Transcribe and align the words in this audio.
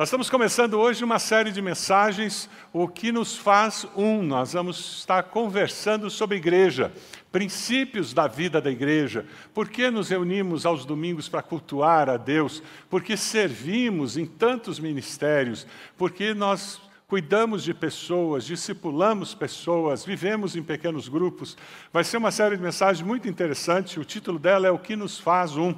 Nós 0.00 0.08
estamos 0.08 0.30
começando 0.30 0.80
hoje 0.80 1.04
uma 1.04 1.18
série 1.18 1.52
de 1.52 1.60
mensagens, 1.60 2.48
o 2.72 2.88
que 2.88 3.12
nos 3.12 3.36
faz 3.36 3.86
um. 3.94 4.22
Nós 4.22 4.54
vamos 4.54 5.00
estar 5.00 5.24
conversando 5.24 6.08
sobre 6.08 6.38
igreja, 6.38 6.90
princípios 7.30 8.14
da 8.14 8.26
vida 8.26 8.62
da 8.62 8.70
igreja, 8.70 9.26
por 9.52 9.68
que 9.68 9.90
nos 9.90 10.08
reunimos 10.08 10.64
aos 10.64 10.86
domingos 10.86 11.28
para 11.28 11.42
cultuar 11.42 12.08
a 12.08 12.16
Deus, 12.16 12.62
por 12.88 13.02
que 13.02 13.14
servimos 13.14 14.16
em 14.16 14.24
tantos 14.24 14.80
ministérios, 14.80 15.66
por 15.98 16.12
que 16.12 16.32
nós 16.32 16.80
cuidamos 17.06 17.62
de 17.62 17.74
pessoas, 17.74 18.46
discipulamos 18.46 19.34
pessoas, 19.34 20.02
vivemos 20.02 20.56
em 20.56 20.62
pequenos 20.62 21.08
grupos. 21.08 21.58
Vai 21.92 22.04
ser 22.04 22.16
uma 22.16 22.30
série 22.30 22.56
de 22.56 22.62
mensagens 22.62 23.06
muito 23.06 23.28
interessante, 23.28 24.00
o 24.00 24.04
título 24.06 24.38
dela 24.38 24.66
é 24.66 24.70
O 24.70 24.78
que 24.78 24.96
nos 24.96 25.20
faz 25.20 25.58
um. 25.58 25.74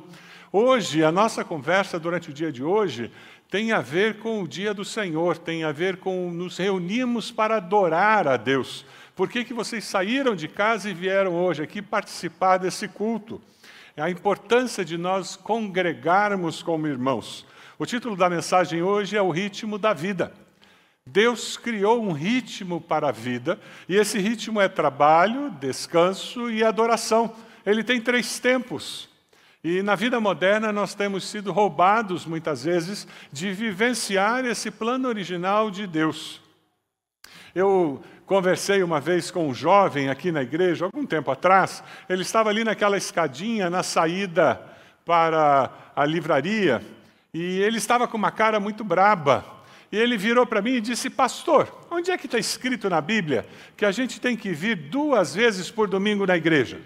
Hoje, 0.55 1.03
a 1.03 1.11
nossa 1.11 1.43
conversa 1.43 1.99
durante 1.99 2.29
o 2.29 2.33
dia 2.33 2.53
de 2.53 2.63
hoje 2.63 3.11
tem 3.53 3.71
a 3.71 3.83
ver 3.83 4.19
com 4.19 4.43
o 4.43 4.49
dia 4.49 4.73
do 4.73 4.83
Senhor, 4.83 5.37
tem 5.37 5.63
a 5.63 5.71
ver 5.71 5.99
com 5.99 6.31
nos 6.31 6.57
reunimos 6.57 7.31
para 7.31 7.59
adorar 7.59 8.27
a 8.27 8.39
Deus. 8.39 8.83
Por 9.15 9.29
que, 9.29 9.45
que 9.45 9.53
vocês 9.53 9.85
saíram 9.85 10.35
de 10.35 10.49
casa 10.49 10.89
e 10.89 10.95
vieram 10.95 11.35
hoje 11.35 11.63
aqui 11.63 11.83
participar 11.83 12.57
desse 12.57 12.89
culto? 12.89 13.43
É 13.95 14.01
a 14.01 14.09
importância 14.09 14.83
de 14.83 14.97
nós 14.97 15.37
congregarmos 15.37 16.63
como 16.63 16.87
irmãos. 16.87 17.45
O 17.79 17.85
título 17.85 18.17
da 18.17 18.31
mensagem 18.31 18.81
hoje 18.83 19.19
é 19.19 19.21
O 19.21 19.31
Ritmo 19.31 19.77
da 19.77 19.93
Vida. 19.93 20.33
Deus 21.05 21.59
criou 21.59 22.03
um 22.03 22.13
ritmo 22.13 22.81
para 22.81 23.11
a 23.11 23.13
vida, 23.13 23.61
e 23.87 23.97
esse 23.97 24.19
ritmo 24.19 24.63
é 24.63 24.69
trabalho, 24.69 25.51
descanso 25.61 26.51
e 26.51 26.65
adoração. 26.65 27.37
Ele 27.67 27.85
tem 27.85 28.01
três 28.01 28.39
tempos. 28.39 29.12
E 29.65 29.81
na 29.81 29.95
vida 29.95 30.19
moderna 30.19 30.73
nós 30.73 30.93
temos 30.93 31.29
sido 31.29 31.53
roubados 31.53 32.27
muitas 32.27 32.65
vezes 32.65 33.07
de 33.31 33.53
vivenciar 33.53 34.45
esse 34.45 34.73
plano 34.73 35.07
original 35.09 35.71
de 35.71 35.87
Deus. 35.87 36.41
Eu 37.55 38.03
conversei 38.27 38.83
uma 38.83 39.01
vez 39.01 39.31
com 39.31 39.49
um 39.49 39.55
jovem 39.55 40.09
aqui 40.09 40.33
na 40.33 40.43
igreja, 40.43 40.85
algum 40.85 41.07
tempo 41.07 41.31
atrás, 41.31 41.85
ele 42.09 42.23
estava 42.23 42.51
ali 42.51 42.65
naquela 42.65 42.97
escadinha 42.97 43.71
na 43.71 43.85
saída 43.85 44.61
para 45.05 45.71
a 45.95 46.05
livraria, 46.05 46.83
e 47.33 47.61
ele 47.61 47.79
estava 47.79 48.09
com 48.09 48.17
uma 48.17 48.33
cara 48.33 48.59
muito 48.59 48.83
braba. 48.83 49.45
E 49.93 49.97
ele 49.97 50.17
virou 50.17 50.47
para 50.47 50.63
mim 50.63 50.73
e 50.73 50.81
disse: 50.81 51.11
Pastor, 51.11 51.87
onde 51.91 52.11
é 52.11 52.19
que 52.19 52.27
está 52.27 52.39
escrito 52.39 52.89
na 52.91 53.01
Bíblia 53.01 53.47
que 53.77 53.85
a 53.85 53.93
gente 53.93 54.21
tem 54.21 54.37
que 54.37 54.53
vir 54.53 54.75
duas 54.75 55.35
vezes 55.35 55.71
por 55.71 55.87
domingo 55.87 56.27
na 56.27 56.37
igreja? 56.37 56.81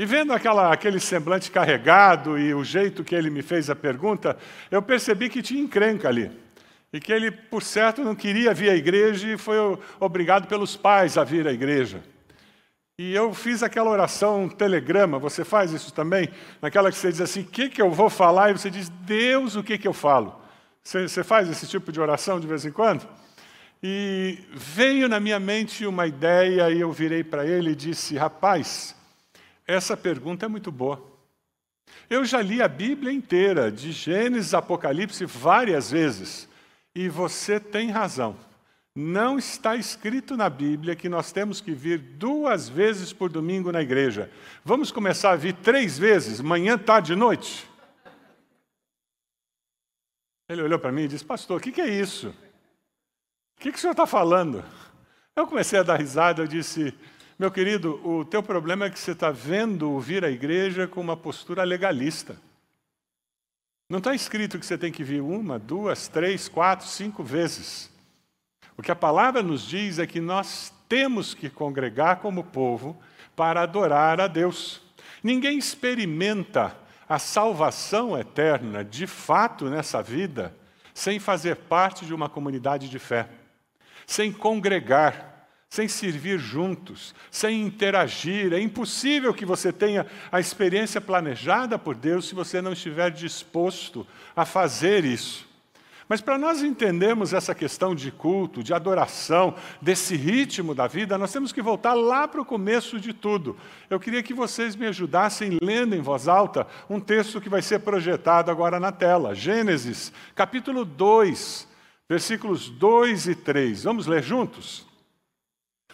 E 0.00 0.06
vendo 0.06 0.32
aquela, 0.32 0.72
aquele 0.72 0.98
semblante 0.98 1.50
carregado 1.50 2.38
e 2.38 2.54
o 2.54 2.64
jeito 2.64 3.04
que 3.04 3.14
ele 3.14 3.28
me 3.28 3.42
fez 3.42 3.68
a 3.68 3.76
pergunta, 3.76 4.34
eu 4.70 4.80
percebi 4.80 5.28
que 5.28 5.42
tinha 5.42 5.62
encrenca 5.62 6.08
ali. 6.08 6.30
E 6.90 6.98
que 6.98 7.12
ele, 7.12 7.30
por 7.30 7.62
certo, 7.62 8.02
não 8.02 8.14
queria 8.14 8.54
vir 8.54 8.70
à 8.70 8.74
igreja 8.74 9.28
e 9.28 9.36
foi 9.36 9.58
obrigado 10.00 10.48
pelos 10.48 10.74
pais 10.74 11.18
a 11.18 11.22
vir 11.22 11.46
à 11.46 11.52
igreja. 11.52 12.02
E 12.98 13.14
eu 13.14 13.34
fiz 13.34 13.62
aquela 13.62 13.90
oração, 13.90 14.44
um 14.44 14.48
telegrama, 14.48 15.18
você 15.18 15.44
faz 15.44 15.70
isso 15.70 15.92
também? 15.92 16.30
Naquela 16.62 16.90
que 16.90 16.96
você 16.96 17.10
diz 17.10 17.20
assim, 17.20 17.42
o 17.42 17.48
que, 17.48 17.68
que 17.68 17.82
eu 17.82 17.90
vou 17.90 18.08
falar? 18.08 18.48
E 18.48 18.52
você 18.54 18.70
diz, 18.70 18.88
Deus, 18.88 19.54
o 19.54 19.62
que, 19.62 19.76
que 19.76 19.86
eu 19.86 19.92
falo? 19.92 20.34
Você, 20.82 21.06
você 21.06 21.22
faz 21.22 21.46
esse 21.50 21.66
tipo 21.66 21.92
de 21.92 22.00
oração 22.00 22.40
de 22.40 22.46
vez 22.46 22.64
em 22.64 22.72
quando? 22.72 23.06
E 23.82 24.38
veio 24.54 25.10
na 25.10 25.20
minha 25.20 25.38
mente 25.38 25.84
uma 25.84 26.06
ideia 26.06 26.70
e 26.70 26.80
eu 26.80 26.90
virei 26.90 27.22
para 27.22 27.44
ele 27.44 27.72
e 27.72 27.76
disse, 27.76 28.16
rapaz, 28.16 28.98
essa 29.70 29.96
pergunta 29.96 30.46
é 30.46 30.48
muito 30.48 30.72
boa. 30.72 31.02
Eu 32.08 32.24
já 32.24 32.42
li 32.42 32.60
a 32.60 32.68
Bíblia 32.68 33.12
inteira, 33.12 33.70
de 33.70 33.92
Gênesis 33.92 34.54
Apocalipse, 34.54 35.24
várias 35.24 35.90
vezes, 35.90 36.48
e 36.94 37.08
você 37.08 37.60
tem 37.60 37.90
razão. 37.90 38.36
Não 38.94 39.38
está 39.38 39.76
escrito 39.76 40.36
na 40.36 40.50
Bíblia 40.50 40.96
que 40.96 41.08
nós 41.08 41.30
temos 41.30 41.60
que 41.60 41.72
vir 41.72 41.98
duas 41.98 42.68
vezes 42.68 43.12
por 43.12 43.30
domingo 43.30 43.70
na 43.70 43.80
igreja. 43.80 44.30
Vamos 44.64 44.90
começar 44.90 45.30
a 45.30 45.36
vir 45.36 45.54
três 45.54 45.96
vezes, 45.96 46.40
manhã, 46.40 46.76
tarde 46.76 47.12
e 47.12 47.16
noite? 47.16 47.68
Ele 50.48 50.62
olhou 50.62 50.80
para 50.80 50.90
mim 50.90 51.02
e 51.02 51.08
disse: 51.08 51.24
Pastor, 51.24 51.58
o 51.58 51.60
que, 51.60 51.70
que, 51.70 51.80
é 51.80 51.88
isso? 51.88 52.30
O 53.56 53.60
que, 53.60 53.70
que 53.70 53.78
o 53.78 53.80
senhor 53.80 53.92
está 53.92 54.06
falando? 54.06 54.64
Eu 55.36 55.46
comecei 55.46 55.78
a 55.78 55.84
dar 55.84 55.96
risada, 55.96 56.42
eu 56.42 56.48
disse: 56.48 56.92
meu 57.40 57.50
querido, 57.50 57.98
o 58.06 58.22
teu 58.22 58.42
problema 58.42 58.84
é 58.84 58.90
que 58.90 58.98
você 58.98 59.12
está 59.12 59.30
vendo 59.30 59.98
vir 59.98 60.26
a 60.26 60.30
igreja 60.30 60.86
com 60.86 61.00
uma 61.00 61.16
postura 61.16 61.64
legalista. 61.64 62.36
Não 63.88 63.96
está 63.96 64.14
escrito 64.14 64.58
que 64.58 64.66
você 64.66 64.76
tem 64.76 64.92
que 64.92 65.02
vir 65.02 65.22
uma, 65.22 65.58
duas, 65.58 66.06
três, 66.06 66.50
quatro, 66.50 66.86
cinco 66.86 67.24
vezes. 67.24 67.90
O 68.76 68.82
que 68.82 68.92
a 68.92 68.94
palavra 68.94 69.42
nos 69.42 69.66
diz 69.66 69.98
é 69.98 70.06
que 70.06 70.20
nós 70.20 70.70
temos 70.86 71.32
que 71.32 71.48
congregar 71.48 72.16
como 72.16 72.44
povo 72.44 73.00
para 73.34 73.62
adorar 73.62 74.20
a 74.20 74.26
Deus. 74.26 74.82
Ninguém 75.22 75.56
experimenta 75.56 76.76
a 77.08 77.18
salvação 77.18 78.18
eterna, 78.18 78.84
de 78.84 79.06
fato, 79.06 79.70
nessa 79.70 80.02
vida, 80.02 80.54
sem 80.92 81.18
fazer 81.18 81.56
parte 81.56 82.04
de 82.04 82.12
uma 82.12 82.28
comunidade 82.28 82.86
de 82.90 82.98
fé, 82.98 83.30
sem 84.06 84.30
congregar, 84.30 85.29
sem 85.70 85.86
servir 85.86 86.36
juntos, 86.40 87.14
sem 87.30 87.62
interagir. 87.62 88.52
É 88.52 88.60
impossível 88.60 89.32
que 89.32 89.46
você 89.46 89.72
tenha 89.72 90.04
a 90.30 90.40
experiência 90.40 91.00
planejada 91.00 91.78
por 91.78 91.94
Deus 91.94 92.26
se 92.26 92.34
você 92.34 92.60
não 92.60 92.72
estiver 92.72 93.08
disposto 93.12 94.04
a 94.34 94.44
fazer 94.44 95.04
isso. 95.04 95.48
Mas 96.08 96.20
para 96.20 96.36
nós 96.36 96.60
entendermos 96.60 97.32
essa 97.32 97.54
questão 97.54 97.94
de 97.94 98.10
culto, 98.10 98.64
de 98.64 98.74
adoração, 98.74 99.54
desse 99.80 100.16
ritmo 100.16 100.74
da 100.74 100.88
vida, 100.88 101.16
nós 101.16 101.32
temos 101.32 101.52
que 101.52 101.62
voltar 101.62 101.94
lá 101.94 102.26
para 102.26 102.40
o 102.40 102.44
começo 102.44 102.98
de 102.98 103.12
tudo. 103.12 103.56
Eu 103.88 104.00
queria 104.00 104.24
que 104.24 104.34
vocês 104.34 104.74
me 104.74 104.88
ajudassem 104.88 105.56
lendo 105.62 105.94
em 105.94 106.00
voz 106.00 106.26
alta 106.26 106.66
um 106.88 106.98
texto 106.98 107.40
que 107.40 107.48
vai 107.48 107.62
ser 107.62 107.78
projetado 107.78 108.50
agora 108.50 108.80
na 108.80 108.90
tela. 108.90 109.36
Gênesis, 109.36 110.12
capítulo 110.34 110.84
2, 110.84 111.68
versículos 112.08 112.68
2 112.68 113.28
e 113.28 113.34
3. 113.36 113.84
Vamos 113.84 114.08
ler 114.08 114.20
juntos? 114.20 114.89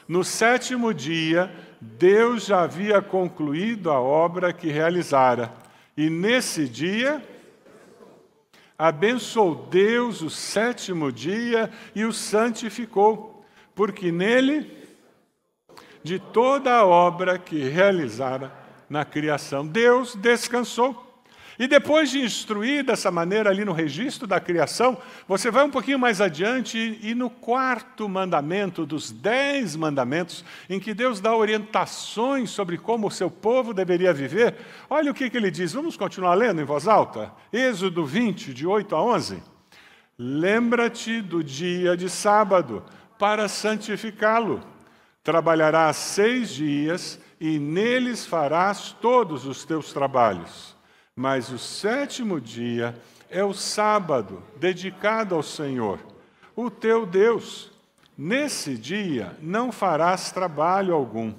No 0.09 0.22
sétimo 0.22 0.94
dia, 0.94 1.50
Deus 1.81 2.47
já 2.47 2.62
havia 2.62 3.03
concluído 3.03 3.91
a 3.91 4.00
obra 4.00 4.53
que 4.53 4.69
realizara. 4.69 5.53
E 5.97 6.09
nesse 6.09 6.69
dia, 6.69 7.22
abençoou 8.78 9.67
Deus 9.71 10.22
o 10.22 10.31
sétimo 10.31 11.11
dia 11.11 11.71
e 11.94 12.05
o 12.05 12.12
santificou, 12.12 13.44
porque 13.75 14.12
nele, 14.12 14.71
de 16.03 16.19
toda 16.19 16.73
a 16.73 16.87
obra 16.87 17.38
que 17.38 17.69
realizara 17.69 18.53
na 18.88 19.05
criação, 19.05 19.67
Deus 19.67 20.15
descansou. 20.15 21.06
E 21.59 21.67
depois 21.67 22.11
de 22.11 22.21
instruir 22.21 22.84
dessa 22.84 23.11
maneira 23.11 23.49
ali 23.49 23.65
no 23.65 23.72
registro 23.72 24.27
da 24.27 24.39
criação, 24.39 24.99
você 25.27 25.50
vai 25.50 25.65
um 25.65 25.71
pouquinho 25.71 25.99
mais 25.99 26.21
adiante 26.21 26.99
e 27.03 27.15
no 27.15 27.31
quarto 27.31 28.09
mandamento 28.09 28.84
dos 28.84 29.11
dez 29.11 29.75
mandamentos, 29.75 30.44
em 30.69 30.78
que 30.78 30.93
Deus 30.93 31.19
dá 31.19 31.34
orientações 31.34 32.50
sobre 32.50 32.77
como 32.77 33.06
o 33.06 33.11
seu 33.11 33.31
povo 33.31 33.72
deveria 33.72 34.12
viver, 34.12 34.55
olha 34.91 35.11
o 35.11 35.15
que, 35.15 35.31
que 35.31 35.37
ele 35.37 35.50
diz. 35.50 35.72
Vamos 35.72 35.97
continuar 35.97 36.34
lendo 36.34 36.61
em 36.61 36.65
voz 36.65 36.87
alta? 36.87 37.33
Êxodo 37.50 38.05
20, 38.05 38.53
de 38.53 38.67
8 38.67 38.94
a 38.94 39.03
11. 39.03 39.43
Lembra-te 40.19 41.23
do 41.23 41.43
dia 41.43 41.97
de 41.97 42.11
sábado 42.11 42.83
para 43.19 43.49
santificá-lo. 43.49 44.62
Trabalharás 45.23 45.97
seis 45.97 46.50
dias 46.50 47.19
e 47.41 47.59
neles 47.59 48.27
farás 48.27 48.94
todos 49.00 49.47
os 49.47 49.65
teus 49.65 49.93
trabalhos 49.93 50.75
mas 51.16 51.50
o 51.50 51.59
sétimo 51.59 52.38
dia 52.38 52.94
é 53.31 53.43
o 53.43 53.54
sábado, 53.54 54.43
dedicado 54.56 55.35
ao 55.35 55.43
Senhor, 55.43 55.99
o 56.55 56.70
teu 56.70 57.06
Deus. 57.06 57.73
Nesse 58.17 58.76
dia 58.76 59.35
não 59.40 59.73
farás 59.73 60.31
trabalho 60.31 60.94
algum, 60.94 61.32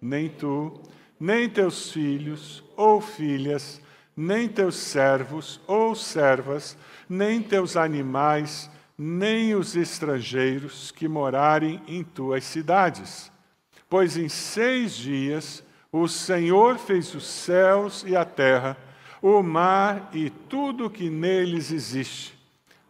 nem 0.00 0.28
tu, 0.28 0.80
nem 1.18 1.48
teus 1.48 1.90
filhos 1.90 2.62
ou 2.76 3.00
filhas, 3.00 3.80
nem 4.16 4.48
teus 4.48 4.76
servos 4.76 5.60
ou 5.66 5.96
servas, 5.96 6.76
nem 7.08 7.42
teus 7.42 7.76
animais, 7.76 8.70
nem 8.96 9.54
os 9.54 9.74
estrangeiros 9.74 10.92
que 10.92 11.08
morarem 11.08 11.82
em 11.88 12.04
tuas 12.04 12.44
cidades. 12.44 13.32
Pois 13.88 14.16
em 14.16 14.28
seis 14.28 14.96
dias 14.96 15.64
o 15.90 16.06
Senhor 16.06 16.78
fez 16.78 17.14
os 17.14 17.26
céus 17.26 18.04
e 18.06 18.16
a 18.16 18.24
terra, 18.24 18.76
o 19.26 19.42
mar 19.42 20.10
e 20.12 20.28
tudo 20.28 20.90
que 20.90 21.08
neles 21.08 21.70
existe. 21.70 22.38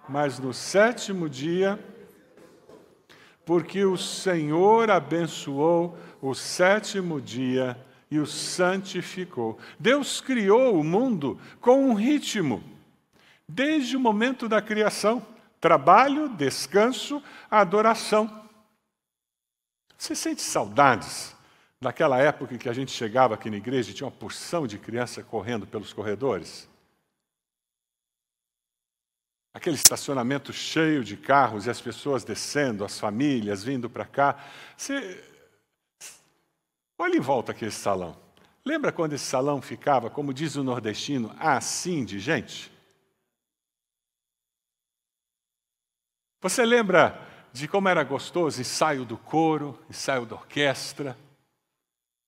Mas 0.09 0.37
no 0.41 0.53
sétimo 0.53 1.29
dia, 1.29 1.79
porque 3.45 3.85
o 3.85 3.97
Senhor 3.97 4.91
abençoou 4.91 5.97
o 6.21 6.35
sétimo 6.35 7.21
dia 7.21 7.79
e 8.11 8.19
o 8.19 8.27
santificou. 8.27 9.61
Deus 9.79 10.21
criou 10.21 10.81
o 10.81 10.83
mundo 10.83 11.39
com 11.61 11.89
um 11.89 11.95
ritmo. 11.95 12.65
desde 13.47 13.97
o 13.97 14.01
momento 14.01 14.49
da 14.49 14.61
criação. 14.61 15.25
Trabalho, 15.61 16.31
descanso, 16.31 17.23
adoração. 17.49 18.49
Você 19.97 20.17
sente 20.17 20.43
saudades 20.43 21.37
daquela 21.85 22.19
época 22.19 22.55
em 22.55 22.59
que 22.59 22.69
a 22.69 22.73
gente 22.73 22.91
chegava 22.91 23.35
aqui 23.35 23.51
na 23.51 23.59
igreja 23.59 23.91
e 23.91 23.95
tinha 23.95 24.07
uma 24.07 24.17
porção 24.17 24.67
de 24.67 24.79
criança 24.79 25.23
correndo 25.23 25.67
pelos 25.67 25.93
corredores? 25.93 26.67
Aquele 29.53 29.77
estacionamento 29.77 30.53
cheio 30.53 31.05
de 31.05 31.17
carros 31.17 31.67
e 31.67 31.71
as 31.71 31.81
pessoas 31.81 32.25
descendo, 32.25 32.85
as 32.85 32.99
famílias 32.99 33.63
vindo 33.63 33.89
para 33.91 34.07
cá. 34.07 34.43
Você... 34.77 35.23
Olha 36.99 37.17
em 37.17 37.21
volta 37.21 37.53
aqui 37.53 37.67
esse 37.67 37.79
salão. 37.79 38.17
Lembra 38.65 38.91
quando 38.91 39.13
esse 39.13 39.27
salão 39.27 39.61
ficava, 39.61 40.09
como 40.09 40.33
diz 40.33 40.57
o 40.57 40.65
nordestino, 40.65 41.37
assim 41.39 42.03
de 42.03 42.19
gente? 42.19 42.73
Você 46.41 46.65
lembra 46.65 47.21
de 47.53 47.69
como 47.69 47.89
era 47.89 48.03
gostoso 48.03 48.61
ensaio 48.61 49.05
do 49.05 49.19
coro, 49.19 49.79
ensaio 49.89 50.25
da 50.25 50.35
orquestra? 50.35 51.17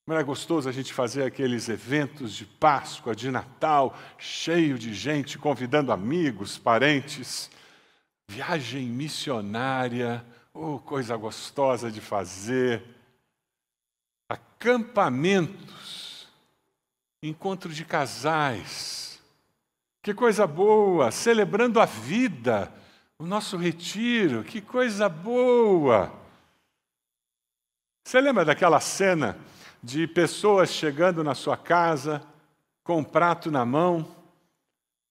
Como 0.07 0.17
era 0.17 0.25
gostoso 0.25 0.69
a 0.69 0.73
gente 0.73 0.95
fazer 0.95 1.25
aqueles 1.25 1.69
eventos 1.69 2.33
de 2.33 2.47
Páscoa, 2.47 3.13
de 3.13 3.29
Natal, 3.29 3.99
cheio 4.17 4.79
de 4.79 4.95
gente, 4.95 5.37
convidando 5.37 5.91
amigos, 5.91 6.57
parentes. 6.57 7.51
Viagem 8.29 8.87
missionária, 8.87 10.25
oh, 10.55 10.79
coisa 10.79 11.17
gostosa 11.17 11.91
de 11.91 12.01
fazer. 12.01 12.85
Acampamentos, 14.29 16.29
encontro 17.21 17.73
de 17.73 17.85
casais. 17.85 19.21
Que 20.05 20.15
coisa 20.15 20.47
boa, 20.47 21.11
celebrando 21.11 21.81
a 21.81 21.85
vida, 21.85 22.73
o 23.19 23.27
nosso 23.27 23.57
retiro, 23.57 24.45
que 24.45 24.61
coisa 24.61 25.09
boa. 25.09 26.13
Você 28.07 28.21
lembra 28.21 28.45
daquela 28.45 28.79
cena 28.79 29.37
de 29.87 30.05
pessoas 30.05 30.71
chegando 30.71 31.23
na 31.23 31.33
sua 31.33 31.57
casa 31.57 32.21
com 32.83 32.99
um 32.99 33.05
prato 33.05 33.53
na 33.53 33.65
mão. 33.65 34.05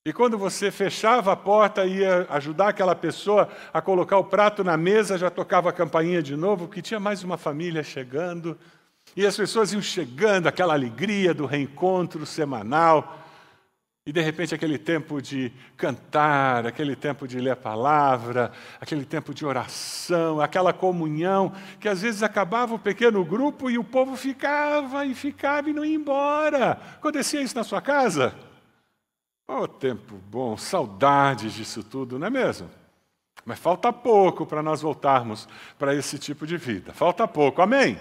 E 0.05 0.11
quando 0.11 0.37
você 0.37 0.69
fechava 0.69 1.31
a 1.31 1.35
porta 1.35 1.85
e 1.85 1.99
ia 1.99 2.27
ajudar 2.29 2.67
aquela 2.67 2.93
pessoa 2.93 3.47
a 3.73 3.81
colocar 3.81 4.17
o 4.17 4.25
prato 4.25 4.65
na 4.65 4.75
mesa, 4.75 5.17
já 5.17 5.29
tocava 5.29 5.69
a 5.69 5.73
campainha 5.73 6.21
de 6.21 6.35
novo, 6.35 6.67
porque 6.67 6.81
tinha 6.81 6.99
mais 6.99 7.23
uma 7.23 7.37
família 7.37 7.83
chegando. 7.83 8.59
E 9.15 9.25
as 9.25 9.37
pessoas 9.37 9.71
iam 9.71 9.81
chegando, 9.81 10.47
aquela 10.47 10.73
alegria 10.73 11.33
do 11.33 11.45
reencontro 11.45 12.25
semanal. 12.25 13.24
E 14.07 14.13
de 14.13 14.21
repente 14.21 14.53
aquele 14.53 14.77
tempo 14.77 15.19
de 15.19 15.51
cantar, 15.75 16.67
aquele 16.67 16.95
tempo 16.95 17.27
de 17.27 17.39
ler 17.39 17.51
a 17.51 17.55
palavra, 17.55 18.51
aquele 18.79 19.03
tempo 19.03 19.33
de 19.33 19.43
oração, 19.43 20.39
aquela 20.39 20.71
comunhão, 20.71 21.51
que 21.79 21.89
às 21.89 22.03
vezes 22.03 22.21
acabava 22.21 22.75
o 22.75 22.79
pequeno 22.79 23.25
grupo 23.25 23.67
e 23.67 23.79
o 23.79 23.83
povo 23.83 24.15
ficava 24.15 25.07
e 25.07 25.15
ficava 25.15 25.71
e 25.71 25.73
não 25.73 25.83
ia 25.83 25.95
embora. 25.95 26.73
Acontecia 26.97 27.41
isso 27.41 27.55
na 27.55 27.63
sua 27.63 27.81
casa? 27.81 28.35
Oh, 29.47 29.67
tempo 29.67 30.15
bom, 30.29 30.55
saudades 30.55 31.53
disso 31.53 31.83
tudo, 31.83 32.19
não 32.19 32.27
é 32.27 32.29
mesmo? 32.29 32.69
Mas 33.43 33.57
falta 33.57 33.91
pouco 33.91 34.45
para 34.45 34.61
nós 34.61 34.83
voltarmos 34.83 35.47
para 35.79 35.95
esse 35.95 36.19
tipo 36.19 36.45
de 36.45 36.57
vida. 36.57 36.93
Falta 36.93 37.27
pouco, 37.27 37.59
amém? 37.59 37.97
amém? 37.97 37.99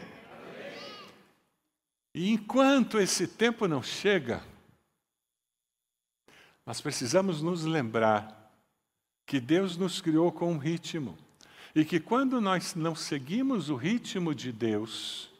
E 2.15 2.31
enquanto 2.31 3.01
esse 3.01 3.27
tempo 3.27 3.67
não 3.67 3.83
chega, 3.83 4.43
nós 6.67 6.81
precisamos 6.81 7.43
nos 7.43 7.65
lembrar 7.65 8.51
que 9.27 9.41
Deus 9.41 9.77
nos 9.77 10.01
criou 10.01 10.33
com 10.33 10.53
um 10.53 10.59
ritmo 10.59 11.17
e 11.75 11.85
que 11.85 11.99
quando 11.99 12.41
nós 12.41 12.75
não 12.75 12.95
seguimos 12.95 13.69
o 13.69 13.75
ritmo 13.75 14.35
de 14.35 14.53
Deus, 14.53 15.31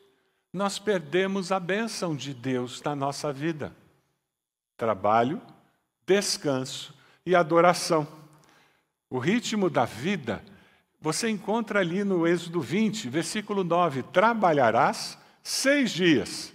nós 0.53 0.79
perdemos 0.79 1.53
a 1.53 1.61
bênção 1.61 2.15
de 2.15 2.35
Deus 2.35 2.83
na 2.83 2.95
nossa 2.95 3.33
vida. 3.33 3.75
Trabalho, 4.77 5.41
descanso 6.07 6.93
e 7.25 7.35
adoração. 7.35 8.07
O 9.09 9.19
ritmo 9.19 9.71
da 9.71 9.85
vida, 9.85 10.45
você 11.01 11.29
encontra 11.29 11.81
ali 11.81 12.03
no 12.03 12.27
Êxodo 12.27 12.61
20, 12.61 13.09
versículo 13.09 13.63
9: 13.63 14.03
Trabalharás 14.05 15.17
seis 15.43 15.93
dias, 15.93 16.53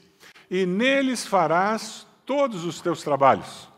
e 0.51 0.65
neles 0.65 1.25
farás 1.25 2.05
todos 2.25 2.65
os 2.65 2.81
teus 2.81 3.01
trabalhos. 3.01 3.68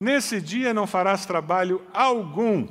Nesse 0.00 0.40
dia 0.40 0.74
não 0.74 0.86
farás 0.86 1.24
trabalho 1.24 1.84
algum. 1.92 2.68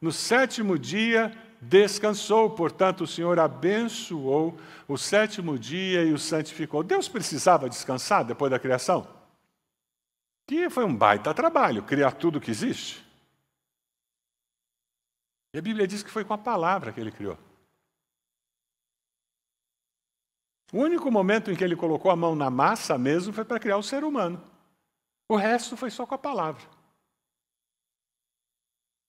No 0.00 0.12
sétimo 0.12 0.78
dia 0.78 1.36
descansou, 1.60 2.50
portanto, 2.50 3.02
o 3.02 3.06
Senhor 3.06 3.38
abençoou 3.38 4.58
o 4.86 4.96
sétimo 4.96 5.58
dia 5.58 6.04
e 6.04 6.12
o 6.12 6.18
santificou. 6.18 6.82
Deus 6.82 7.08
precisava 7.08 7.68
descansar 7.68 8.24
depois 8.24 8.50
da 8.50 8.58
criação? 8.58 9.06
Que 10.46 10.70
foi 10.70 10.84
um 10.84 10.94
baita 10.94 11.34
trabalho 11.34 11.82
criar 11.82 12.12
tudo 12.12 12.40
que 12.40 12.50
existe. 12.50 13.04
E 15.54 15.58
a 15.58 15.62
Bíblia 15.62 15.86
diz 15.86 16.02
que 16.02 16.10
foi 16.10 16.24
com 16.24 16.34
a 16.34 16.38
palavra 16.38 16.92
que 16.92 17.00
ele 17.00 17.10
criou. 17.10 17.38
O 20.72 20.78
único 20.78 21.10
momento 21.10 21.50
em 21.50 21.56
que 21.56 21.64
ele 21.64 21.74
colocou 21.74 22.10
a 22.10 22.16
mão 22.16 22.34
na 22.34 22.50
massa 22.50 22.98
mesmo 22.98 23.32
foi 23.32 23.44
para 23.44 23.58
criar 23.58 23.78
o 23.78 23.82
ser 23.82 24.04
humano. 24.04 24.42
O 25.28 25.36
resto 25.36 25.76
foi 25.76 25.90
só 25.90 26.06
com 26.06 26.14
a 26.14 26.18
palavra. 26.18 26.62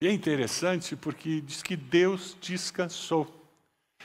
E 0.02 0.08
é 0.08 0.12
interessante 0.12 0.96
porque 0.96 1.42
diz 1.42 1.64
que 1.64 1.76
Deus 1.76 2.38
descansou. 2.40 3.28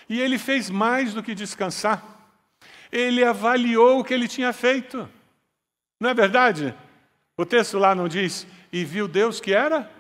E 0.08 0.20
ele 0.20 0.38
fez 0.38 0.70
mais 0.70 1.12
do 1.12 1.22
que 1.22 1.34
descansar. 1.34 2.02
Ele 2.90 3.25
avaliou 3.25 4.00
o 4.00 4.05
que 4.05 4.14
ele 4.14 4.28
tinha 4.28 4.52
feito. 4.52 5.08
Não 6.00 6.11
é 6.11 6.14
verdade? 6.14 6.75
O 7.37 7.44
texto 7.44 7.78
lá 7.78 7.94
não 7.94 8.08
diz, 8.08 8.46
e 8.72 8.84
viu 8.84 9.08
Deus 9.08 9.40
que 9.40 9.52
era 9.52 9.90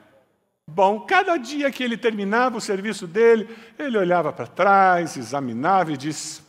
bom. 0.68 1.00
Cada 1.00 1.36
dia 1.36 1.70
que 1.70 1.82
ele 1.82 1.96
terminava 1.96 2.56
o 2.56 2.60
serviço 2.60 3.06
dele, 3.06 3.48
ele 3.78 3.98
olhava 3.98 4.32
para 4.32 4.46
trás, 4.46 5.16
examinava 5.16 5.92
e 5.92 5.96
disse: 5.96 6.42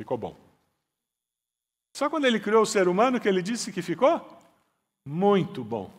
ficou 0.00 0.16
bom. 0.16 0.36
Só 1.94 2.08
quando 2.08 2.26
ele 2.26 2.40
criou 2.40 2.62
o 2.62 2.66
ser 2.66 2.88
humano 2.88 3.20
que 3.20 3.28
ele 3.28 3.42
disse 3.42 3.72
que 3.72 3.82
ficou 3.82 4.41
muito 5.04 5.64
bom. 5.64 5.90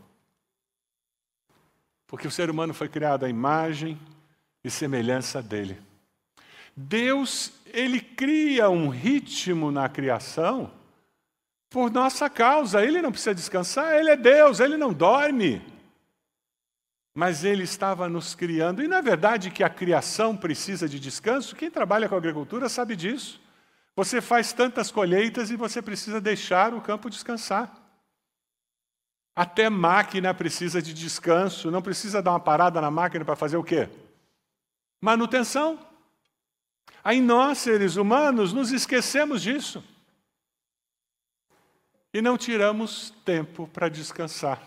Porque 2.08 2.28
o 2.28 2.32
ser 2.32 2.50
humano 2.50 2.74
foi 2.74 2.88
criado 2.88 3.26
à 3.26 3.30
imagem 3.30 4.00
e 4.64 4.70
semelhança 4.70 5.42
dele. 5.42 5.82
Deus, 6.76 7.54
ele 7.66 8.00
cria 8.00 8.70
um 8.70 8.90
ritmo 8.90 9.72
na 9.72 9.88
criação 9.90 10.72
por 11.70 11.92
nossa 11.92 12.30
causa. 12.30 12.84
Ele 12.84 13.02
não 13.02 13.12
precisa 13.12 13.36
descansar, 13.36 13.96
ele 13.96 14.12
é 14.12 14.16
Deus, 14.16 14.60
ele 14.60 14.78
não 14.78 14.94
dorme. 14.94 15.62
Mas 17.16 17.44
ele 17.44 17.64
estava 17.64 18.10
nos 18.10 18.34
criando. 18.34 18.82
E 18.82 18.88
não 18.88 18.98
é 18.98 19.02
verdade 19.02 19.52
que 19.52 19.64
a 19.64 19.70
criação 19.70 20.36
precisa 20.36 20.88
de 20.88 21.00
descanso? 21.00 21.56
Quem 21.56 21.70
trabalha 21.70 22.10
com 22.10 22.16
agricultura 22.16 22.70
sabe 22.70 22.96
disso. 22.96 23.42
Você 23.96 24.20
faz 24.20 24.54
tantas 24.54 24.90
colheitas 24.90 25.52
e 25.52 25.56
você 25.56 25.80
precisa 25.82 26.20
deixar 26.20 26.74
o 26.74 26.82
campo 26.82 27.10
descansar. 27.10 27.83
Até 29.36 29.70
máquina 29.70 30.34
precisa 30.34 30.82
de 30.82 30.94
descanso, 30.94 31.72
não 31.72 31.82
precisa 31.82 32.22
dar 32.22 32.32
uma 32.32 32.40
parada 32.40 32.80
na 32.80 32.92
máquina 32.92 33.26
para 33.26 33.36
fazer 33.36 33.58
o 33.58 33.64
quê? 33.64 33.90
Manutenção. 35.02 35.80
Aí 37.04 37.20
nós, 37.20 37.58
seres 37.58 37.96
humanos, 37.96 38.54
nos 38.54 38.72
esquecemos 38.72 39.42
disso. 39.42 39.84
E 42.14 42.22
não 42.22 42.38
tiramos 42.38 43.12
tempo 43.26 43.68
para 43.68 43.90
descansar. 43.90 44.62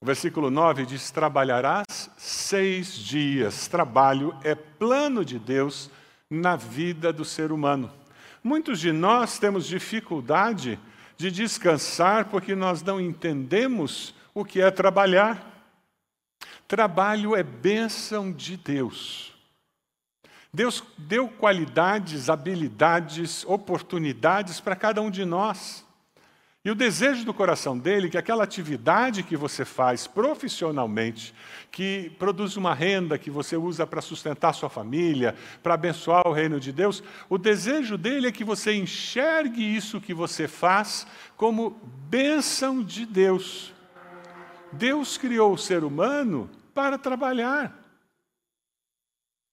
O 0.00 0.06
versículo 0.06 0.50
9 0.50 0.86
diz: 0.86 1.10
Trabalharás 1.10 2.08
seis 2.16 2.94
dias. 2.94 3.66
Trabalho 3.66 4.38
é 4.44 4.54
plano 4.54 5.24
de 5.24 5.38
Deus 5.38 5.90
na 6.30 6.54
vida 6.54 7.12
do 7.12 7.24
ser 7.24 7.50
humano. 7.50 7.92
Muitos 8.42 8.78
de 8.78 8.92
nós 8.92 9.38
temos 9.38 9.66
dificuldade 9.66 10.78
de 11.16 11.30
descansar 11.30 12.26
porque 12.26 12.54
nós 12.54 12.82
não 12.82 13.00
entendemos 13.00 14.14
o 14.34 14.44
que 14.44 14.60
é 14.60 14.70
trabalhar. 14.70 15.52
Trabalho 16.68 17.34
é 17.34 17.42
bênção 17.42 18.32
de 18.32 18.56
Deus. 18.56 19.32
Deus 20.52 20.82
deu 20.98 21.28
qualidades, 21.28 22.28
habilidades, 22.28 23.44
oportunidades 23.44 24.60
para 24.60 24.74
cada 24.74 25.00
um 25.00 25.10
de 25.10 25.24
nós. 25.24 25.85
E 26.66 26.70
o 26.70 26.74
desejo 26.74 27.24
do 27.24 27.32
coração 27.32 27.78
dele 27.78 28.08
é 28.08 28.10
que 28.10 28.18
aquela 28.18 28.42
atividade 28.42 29.22
que 29.22 29.36
você 29.36 29.64
faz 29.64 30.08
profissionalmente, 30.08 31.32
que 31.70 32.10
produz 32.18 32.56
uma 32.56 32.74
renda 32.74 33.16
que 33.16 33.30
você 33.30 33.56
usa 33.56 33.86
para 33.86 34.00
sustentar 34.00 34.52
sua 34.52 34.68
família, 34.68 35.36
para 35.62 35.74
abençoar 35.74 36.26
o 36.26 36.32
reino 36.32 36.58
de 36.58 36.72
Deus, 36.72 37.04
o 37.28 37.38
desejo 37.38 37.96
dele 37.96 38.26
é 38.26 38.32
que 38.32 38.42
você 38.42 38.74
enxergue 38.74 39.62
isso 39.62 40.00
que 40.00 40.12
você 40.12 40.48
faz 40.48 41.06
como 41.36 41.80
bênção 42.10 42.82
de 42.82 43.06
Deus. 43.06 43.72
Deus 44.72 45.16
criou 45.16 45.52
o 45.52 45.58
ser 45.58 45.84
humano 45.84 46.50
para 46.74 46.98
trabalhar. 46.98 47.85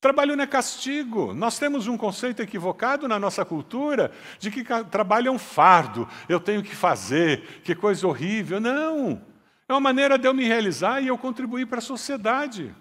Trabalho 0.03 0.35
não 0.35 0.43
é 0.43 0.47
castigo. 0.47 1.33
Nós 1.33 1.57
temos 1.57 1.87
um 1.87 1.95
conceito 1.95 2.41
equivocado 2.41 3.07
na 3.07 3.17
nossa 3.17 3.45
cultura 3.45 4.11
de 4.37 4.51
que 4.51 4.61
trabalho 4.91 5.29
é 5.29 5.31
um 5.31 5.39
fardo, 5.39 6.05
eu 6.27 6.41
tenho 6.41 6.61
que 6.61 6.75
fazer, 6.75 7.61
que 7.63 7.73
coisa 7.73 8.05
horrível. 8.05 8.59
Não. 8.59 9.21
É 9.65 9.71
uma 9.71 9.79
maneira 9.79 10.19
de 10.19 10.27
eu 10.27 10.33
me 10.33 10.43
realizar 10.43 10.99
e 10.99 11.07
eu 11.07 11.17
contribuir 11.17 11.67
para 11.67 11.77
a 11.77 11.81
sociedade. 11.81 12.75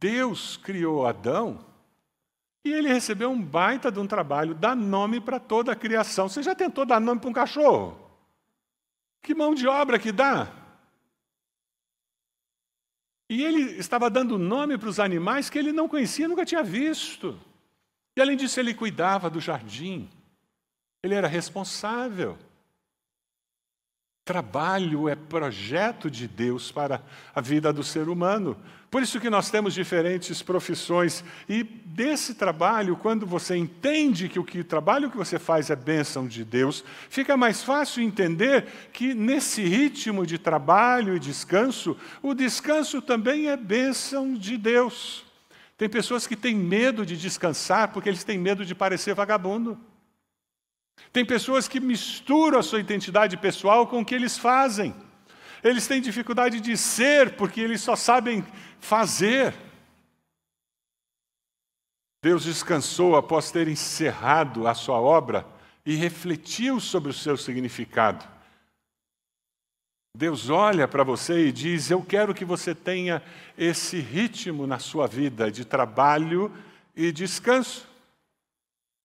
Deus 0.00 0.56
criou 0.56 1.06
Adão 1.06 1.64
e 2.64 2.72
ele 2.72 2.88
recebeu 2.88 3.30
um 3.30 3.40
baita 3.40 3.92
de 3.92 4.00
um 4.00 4.08
trabalho, 4.08 4.52
dar 4.52 4.74
nome 4.74 5.20
para 5.20 5.38
toda 5.38 5.70
a 5.70 5.76
criação. 5.76 6.28
Você 6.28 6.42
já 6.42 6.56
tentou 6.56 6.84
dar 6.84 6.98
nome 6.98 7.20
para 7.20 7.30
um 7.30 7.32
cachorro? 7.32 7.96
Que 9.22 9.32
mão 9.32 9.54
de 9.54 9.68
obra 9.68 9.96
que 9.96 10.10
dá? 10.10 10.59
E 13.30 13.44
ele 13.44 13.78
estava 13.78 14.10
dando 14.10 14.36
nome 14.36 14.76
para 14.76 14.88
os 14.88 14.98
animais 14.98 15.48
que 15.48 15.56
ele 15.56 15.70
não 15.70 15.88
conhecia, 15.88 16.26
nunca 16.26 16.44
tinha 16.44 16.64
visto. 16.64 17.38
E 18.16 18.20
além 18.20 18.36
disso, 18.36 18.58
ele 18.58 18.74
cuidava 18.74 19.30
do 19.30 19.40
jardim. 19.40 20.10
Ele 21.00 21.14
era 21.14 21.28
responsável. 21.28 22.36
Trabalho 24.24 25.08
é 25.08 25.16
projeto 25.16 26.10
de 26.10 26.28
Deus 26.28 26.70
para 26.70 27.02
a 27.34 27.40
vida 27.40 27.72
do 27.72 27.82
ser 27.82 28.08
humano. 28.08 28.56
Por 28.90 29.02
isso 29.02 29.20
que 29.20 29.30
nós 29.30 29.50
temos 29.50 29.72
diferentes 29.72 30.42
profissões. 30.42 31.24
E 31.48 31.62
desse 31.62 32.34
trabalho, 32.34 32.96
quando 32.96 33.24
você 33.24 33.56
entende 33.56 34.28
que 34.28 34.38
o 34.38 34.44
que 34.44 34.60
o 34.60 34.64
trabalho 34.64 35.10
que 35.10 35.16
você 35.16 35.38
faz 35.38 35.70
é 35.70 35.76
bênção 35.76 36.26
de 36.26 36.44
Deus, 36.44 36.84
fica 37.08 37.36
mais 37.36 37.62
fácil 37.62 38.02
entender 38.02 38.66
que 38.92 39.14
nesse 39.14 39.62
ritmo 39.62 40.26
de 40.26 40.38
trabalho 40.38 41.14
e 41.14 41.20
descanso, 41.20 41.96
o 42.20 42.34
descanso 42.34 43.00
também 43.00 43.48
é 43.48 43.56
bênção 43.56 44.34
de 44.34 44.56
Deus. 44.56 45.24
Tem 45.78 45.88
pessoas 45.88 46.26
que 46.26 46.36
têm 46.36 46.54
medo 46.54 47.06
de 47.06 47.16
descansar 47.16 47.88
porque 47.92 48.08
eles 48.08 48.24
têm 48.24 48.38
medo 48.38 48.66
de 48.66 48.74
parecer 48.74 49.14
vagabundo. 49.14 49.78
Tem 51.12 51.24
pessoas 51.24 51.66
que 51.66 51.80
misturam 51.80 52.58
a 52.58 52.62
sua 52.62 52.80
identidade 52.80 53.36
pessoal 53.36 53.86
com 53.86 54.00
o 54.00 54.04
que 54.04 54.14
eles 54.14 54.38
fazem. 54.38 54.94
Eles 55.62 55.86
têm 55.86 56.00
dificuldade 56.00 56.60
de 56.60 56.76
ser 56.76 57.36
porque 57.36 57.60
eles 57.60 57.80
só 57.80 57.96
sabem 57.96 58.44
fazer. 58.78 59.54
Deus 62.22 62.44
descansou 62.44 63.16
após 63.16 63.50
ter 63.50 63.66
encerrado 63.68 64.66
a 64.68 64.74
sua 64.74 65.00
obra 65.00 65.46
e 65.84 65.94
refletiu 65.94 66.78
sobre 66.78 67.10
o 67.10 67.14
seu 67.14 67.36
significado. 67.36 68.24
Deus 70.16 70.50
olha 70.50 70.88
para 70.88 71.04
você 71.04 71.46
e 71.46 71.52
diz: 71.52 71.90
Eu 71.90 72.02
quero 72.02 72.34
que 72.34 72.44
você 72.44 72.74
tenha 72.74 73.22
esse 73.56 73.98
ritmo 73.98 74.66
na 74.66 74.78
sua 74.78 75.06
vida 75.06 75.50
de 75.50 75.64
trabalho 75.64 76.52
e 76.94 77.12
descanso. 77.12 77.88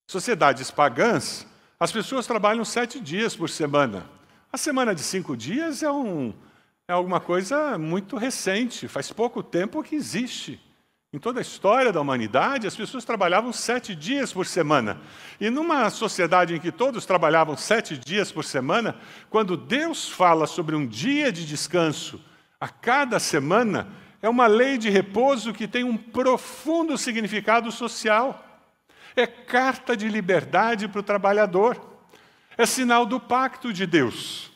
Sociedades 0.10 0.70
pagãs 0.72 1.48
as 1.80 1.92
pessoas 1.92 2.26
trabalham 2.26 2.64
sete 2.64 3.00
dias 3.00 3.36
por 3.36 3.50
semana. 3.50 4.06
A 4.52 4.58
semana 4.58 4.96
de 4.96 5.02
cinco 5.02 5.36
dias 5.36 5.84
é, 5.84 5.92
um, 5.92 6.34
é 6.88 6.94
alguma 6.94 7.20
coisa 7.20 7.78
muito 7.78 8.16
recente, 8.16 8.88
faz 8.88 9.12
pouco 9.12 9.44
tempo 9.44 9.84
que 9.84 9.96
existe. 9.96 10.62
Em 11.12 11.20
toda 11.20 11.40
a 11.40 11.42
história 11.42 11.92
da 11.92 12.00
humanidade, 12.00 12.68
as 12.68 12.76
pessoas 12.76 13.04
trabalhavam 13.04 13.52
sete 13.52 13.94
dias 13.94 14.32
por 14.32 14.46
semana. 14.46 15.02
E 15.40 15.50
numa 15.50 15.90
sociedade 15.90 16.56
em 16.56 16.60
que 16.60 16.72
todos 16.72 17.06
trabalhavam 17.06 17.58
sete 17.58 17.98
dias 17.98 18.32
por 18.32 18.46
semana, 18.46 18.96
quando 19.30 19.58
Deus 19.58 20.10
fala 20.10 20.48
sobre 20.48 20.76
um 20.76 20.88
dia 20.88 21.32
de 21.32 21.46
descanso 21.46 22.22
a 22.60 22.70
cada 22.70 23.20
semana, 23.20 23.90
é 24.22 24.30
uma 24.30 24.48
lei 24.48 24.78
de 24.78 24.90
repouso 24.90 25.54
que 25.54 25.68
tem 25.68 25.84
um 25.84 25.98
profundo 25.98 26.98
significado 26.98 27.72
social. 27.72 28.45
É 29.16 29.26
carta 29.26 29.96
de 29.96 30.08
liberdade 30.08 30.88
para 30.88 31.00
o 31.00 31.04
trabalhador. 31.04 31.80
É 32.58 32.66
sinal 32.66 33.06
do 33.06 33.20
pacto 33.20 33.72
de 33.72 33.86
Deus. 33.86 34.52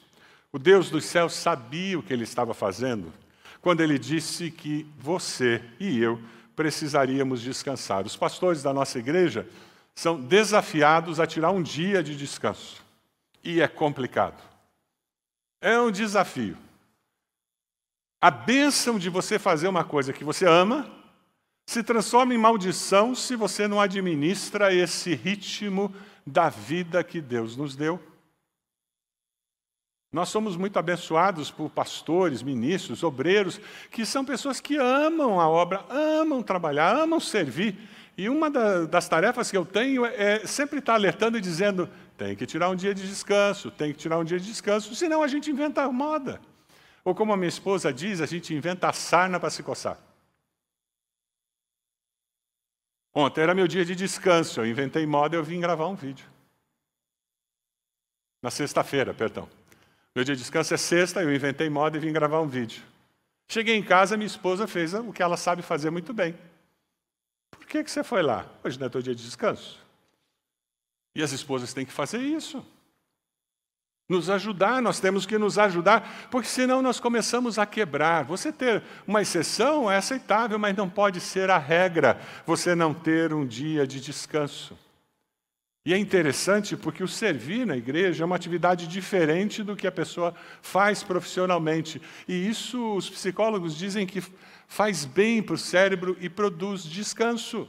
O 0.52 0.60
Deus 0.60 0.90
dos 0.90 1.06
céus 1.06 1.34
sabia 1.34 2.00
o 2.00 2.04
que 2.04 2.12
ele 2.12 2.24
estava 2.24 2.54
fazendo 2.54 3.14
quando 3.62 3.82
ele 3.82 4.00
disse 4.00 4.50
que 4.50 4.86
você 4.98 5.62
e 5.80 6.00
eu 6.00 6.20
precisaríamos 6.56 7.42
descansar. 7.42 8.06
Os 8.06 8.16
pastores 8.16 8.64
da 8.64 8.74
nossa 8.74 8.98
igreja 9.00 9.48
são 9.94 10.20
desafiados 10.20 11.20
a 11.20 11.28
tirar 11.28 11.52
um 11.52 11.62
dia 11.62 12.02
de 12.02 12.16
descanso. 12.16 12.84
E 13.44 13.62
é 13.62 13.68
complicado. 13.68 14.42
É 15.62 15.80
um 15.80 15.92
desafio. 15.92 16.58
A 18.22 18.32
bênção 18.32 18.98
de 18.98 19.10
você 19.10 19.38
fazer 19.38 19.68
uma 19.68 19.84
coisa 19.84 20.12
que 20.12 20.24
você 20.24 20.46
ama 20.46 20.90
se 21.70 21.84
transforma 21.84 22.34
em 22.34 22.38
maldição 22.38 23.14
se 23.14 23.36
você 23.36 23.68
não 23.68 23.80
administra 23.80 24.74
esse 24.74 25.14
ritmo 25.14 25.94
da 26.26 26.50
vida 26.50 27.04
que 27.04 27.22
Deus 27.22 27.56
nos 27.56 27.76
deu. 27.76 28.02
Nós 30.12 30.30
somos 30.30 30.58
muito 30.58 30.80
abençoados 30.80 31.52
por 31.52 31.70
pastores, 31.70 32.42
ministros, 32.42 33.04
obreiros, 33.04 33.62
que 33.92 34.04
são 34.04 34.26
pessoas 34.26 34.60
que 34.60 34.78
amam 34.78 35.40
a 35.40 35.48
obra, 35.48 35.86
amam 35.92 36.42
trabalhar, 36.42 37.04
amam 37.04 37.20
servir. 37.20 37.78
E 38.18 38.28
uma 38.30 38.50
das 38.50 39.08
tarefas 39.08 39.52
que 39.52 39.58
eu 39.58 39.64
tenho 39.64 40.08
é 40.08 40.40
sempre 40.48 40.80
estar 40.80 40.96
alertando 40.96 41.38
e 41.38 41.42
dizendo: 41.42 41.88
tem 42.18 42.36
que 42.36 42.48
tirar 42.48 42.70
um 42.70 42.76
dia 42.76 42.96
de 42.96 43.08
descanso, 43.08 43.70
tem 43.70 43.94
que 43.94 44.00
tirar 44.00 44.18
um 44.18 44.24
dia 44.24 44.40
de 44.40 44.48
descanso, 44.48 44.96
senão 44.96 45.22
a 45.22 45.28
gente 45.28 45.52
inventa 45.52 45.88
moda. 45.92 46.42
Ou 47.06 47.14
como 47.14 47.32
a 47.32 47.38
minha 47.38 47.48
esposa 47.48 47.94
diz, 47.94 48.22
a 48.22 48.26
gente 48.26 48.56
inventa 48.56 48.90
a 48.90 48.92
sarna 48.92 49.40
para 49.40 49.52
se 49.52 49.62
coçar. 49.62 50.09
Ontem 53.14 53.42
era 53.42 53.56
meu 53.56 53.68
dia 53.68 53.84
de 53.84 53.96
descanso, 53.96 54.62
eu 54.62 54.66
inventei 54.66 55.06
moda 55.06 55.36
e 55.36 55.40
eu 55.40 55.44
vim 55.44 55.60
gravar 55.60 55.88
um 55.88 55.96
vídeo. 55.96 56.28
Na 58.42 58.52
sexta-feira, 58.52 59.14
perdão. 59.14 59.50
Meu 60.16 60.24
dia 60.24 60.36
de 60.36 60.42
descanso 60.42 60.74
é 60.74 60.78
sexta, 60.78 61.22
eu 61.22 61.34
inventei 61.34 61.70
moda 61.70 61.98
e 61.98 62.00
vim 62.00 62.14
gravar 62.14 62.42
um 62.42 62.48
vídeo. 62.48 62.84
Cheguei 63.48 63.76
em 63.76 63.84
casa, 63.84 64.16
minha 64.16 64.28
esposa 64.28 64.68
fez 64.68 64.94
o 64.94 65.12
que 65.12 65.24
ela 65.24 65.38
sabe 65.38 65.62
fazer 65.62 65.90
muito 65.90 66.14
bem. 66.14 66.38
Por 67.52 67.66
que, 67.66 67.84
que 67.84 67.92
você 67.92 68.04
foi 68.04 68.22
lá? 68.22 68.48
Hoje 68.64 68.80
não 68.80 68.88
é 68.88 68.90
teu 68.90 69.02
dia 69.02 69.16
de 69.16 69.24
descanso. 69.24 69.80
E 71.16 71.24
as 71.24 71.32
esposas 71.32 71.74
têm 71.74 71.86
que 71.86 71.92
fazer 71.92 72.20
isso 72.20 72.66
nos 74.10 74.28
ajudar, 74.28 74.82
nós 74.82 75.00
temos 75.00 75.28
que 75.28 75.38
nos 75.38 75.60
ajudar, 75.60 76.28
porque 76.32 76.48
senão 76.48 76.82
nós 76.82 77.00
começamos 77.00 77.60
a 77.60 77.66
quebrar. 77.68 78.26
Você 78.26 78.52
ter 78.52 78.82
uma 79.06 79.22
exceção 79.22 79.90
é 79.90 79.98
aceitável, 79.98 80.58
mas 80.58 80.76
não 80.76 80.90
pode 80.90 81.22
ser 81.22 81.52
a 81.52 81.60
regra 81.60 82.20
você 82.44 82.74
não 82.74 82.92
ter 82.92 83.32
um 83.32 83.46
dia 83.46 83.86
de 83.86 84.02
descanso. 84.02 84.76
E 85.86 85.94
é 85.94 85.98
interessante 85.98 86.76
porque 86.76 87.04
o 87.04 87.08
servir 87.08 87.66
na 87.66 87.78
igreja 87.78 88.24
é 88.24 88.26
uma 88.26 88.36
atividade 88.36 88.88
diferente 88.88 89.64
do 89.64 89.76
que 89.76 89.88
a 89.88 89.92
pessoa 89.92 90.34
faz 90.62 91.04
profissionalmente. 91.04 92.02
E 92.28 92.48
isso 92.50 92.96
os 92.96 93.10
psicólogos 93.10 93.78
dizem 93.78 94.08
que 94.08 94.24
faz 94.68 95.06
bem 95.06 95.42
para 95.42 95.56
o 95.56 95.58
cérebro 95.58 96.18
e 96.20 96.28
produz 96.30 96.84
descanso. 96.84 97.68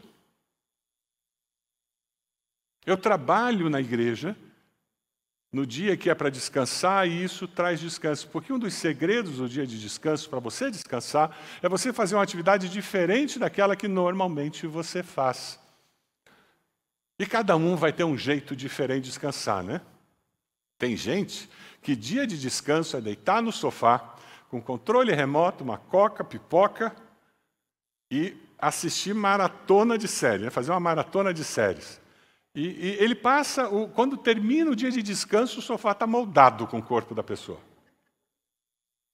Eu 2.84 2.96
trabalho 2.96 3.68
na 3.68 3.80
igreja 3.80 4.34
no 5.52 5.66
dia 5.66 5.96
que 5.96 6.08
é 6.08 6.14
para 6.14 6.30
descansar, 6.30 7.08
e 7.08 7.24
isso 7.24 7.48
traz 7.48 7.80
descanso. 7.80 8.28
Porque 8.28 8.52
um 8.52 8.58
dos 8.58 8.74
segredos 8.74 9.38
do 9.38 9.48
dia 9.48 9.66
de 9.66 9.80
descanso, 9.80 10.30
para 10.30 10.38
você 10.38 10.70
descansar, 10.70 11.36
é 11.60 11.68
você 11.68 11.92
fazer 11.92 12.14
uma 12.14 12.22
atividade 12.22 12.68
diferente 12.68 13.38
daquela 13.38 13.74
que 13.74 13.88
normalmente 13.88 14.66
você 14.66 15.02
faz. 15.02 15.58
E 17.18 17.26
cada 17.26 17.56
um 17.56 17.76
vai 17.76 17.92
ter 17.92 18.04
um 18.04 18.16
jeito 18.16 18.54
diferente 18.54 19.04
de 19.04 19.10
descansar, 19.10 19.62
né? 19.62 19.80
Tem 20.78 20.96
gente 20.96 21.50
que 21.82 21.94
dia 21.94 22.26
de 22.26 22.38
descanso 22.38 22.96
é 22.96 23.00
deitar 23.00 23.42
no 23.42 23.52
sofá, 23.52 24.16
com 24.48 24.60
controle 24.60 25.12
remoto, 25.12 25.62
uma 25.62 25.78
coca, 25.78 26.24
pipoca, 26.24 26.94
e 28.10 28.36
assistir 28.58 29.14
maratona 29.14 29.96
de 29.96 30.08
séries, 30.08 30.44
né? 30.44 30.50
fazer 30.50 30.70
uma 30.70 30.80
maratona 30.80 31.32
de 31.32 31.44
séries. 31.44 32.00
E, 32.54 32.62
e 32.62 32.96
ele 32.98 33.14
passa, 33.14 33.68
o, 33.68 33.88
quando 33.88 34.16
termina 34.16 34.70
o 34.70 34.76
dia 34.76 34.90
de 34.90 35.02
descanso, 35.02 35.60
o 35.60 35.62
sofá 35.62 35.92
está 35.92 36.06
moldado 36.06 36.66
com 36.66 36.78
o 36.78 36.82
corpo 36.82 37.14
da 37.14 37.22
pessoa. 37.22 37.60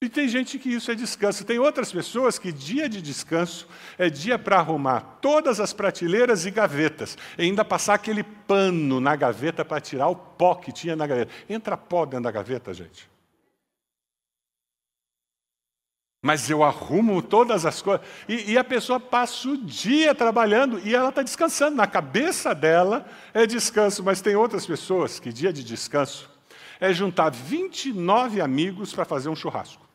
E 0.02 0.10
tem 0.10 0.28
gente 0.28 0.58
que 0.58 0.68
isso 0.68 0.90
é 0.90 0.94
descanso. 0.94 1.44
Tem 1.44 1.58
outras 1.58 1.90
pessoas 1.90 2.38
que 2.38 2.52
dia 2.52 2.86
de 2.86 3.00
descanso 3.00 3.66
é 3.96 4.10
dia 4.10 4.38
para 4.38 4.58
arrumar 4.58 5.18
todas 5.22 5.58
as 5.58 5.72
prateleiras 5.72 6.44
e 6.44 6.50
gavetas. 6.50 7.16
E 7.38 7.42
ainda 7.42 7.64
passar 7.64 7.94
aquele 7.94 8.22
pano 8.22 9.00
na 9.00 9.16
gaveta 9.16 9.64
para 9.64 9.80
tirar 9.80 10.08
o 10.08 10.16
pó 10.16 10.54
que 10.54 10.70
tinha 10.70 10.94
na 10.94 11.06
gaveta. 11.06 11.32
Entra 11.48 11.78
pó 11.78 12.04
dentro 12.04 12.24
da 12.24 12.30
gaveta, 12.30 12.74
gente. 12.74 13.08
Mas 16.22 16.50
eu 16.50 16.64
arrumo 16.64 17.22
todas 17.22 17.64
as 17.64 17.80
coisas. 17.80 18.04
E, 18.28 18.52
e, 18.52 18.58
a 18.58 18.64
pessoa 18.64 18.98
passa 18.98 19.48
o 19.48 19.56
dia 19.56 20.14
trabalhando 20.14 20.80
e 20.84 20.94
ela 20.94 21.10
está 21.10 21.22
descansando. 21.22 21.76
Na 21.76 21.86
cabeça 21.86 22.54
dela 22.54 23.06
é 23.32 23.46
descanso, 23.46 24.02
mas 24.02 24.20
tem 24.20 24.34
outras 24.34 24.66
pessoas 24.66 25.20
que 25.20 25.32
dia 25.32 25.52
de 25.52 25.62
descanso 25.62 26.28
é 26.80 26.92
juntar 26.92 27.30
29 27.30 28.40
amigos 28.40 28.92
para 28.92 29.04
fazer 29.04 29.28
um 29.28 29.36
churrasco. 29.36 29.86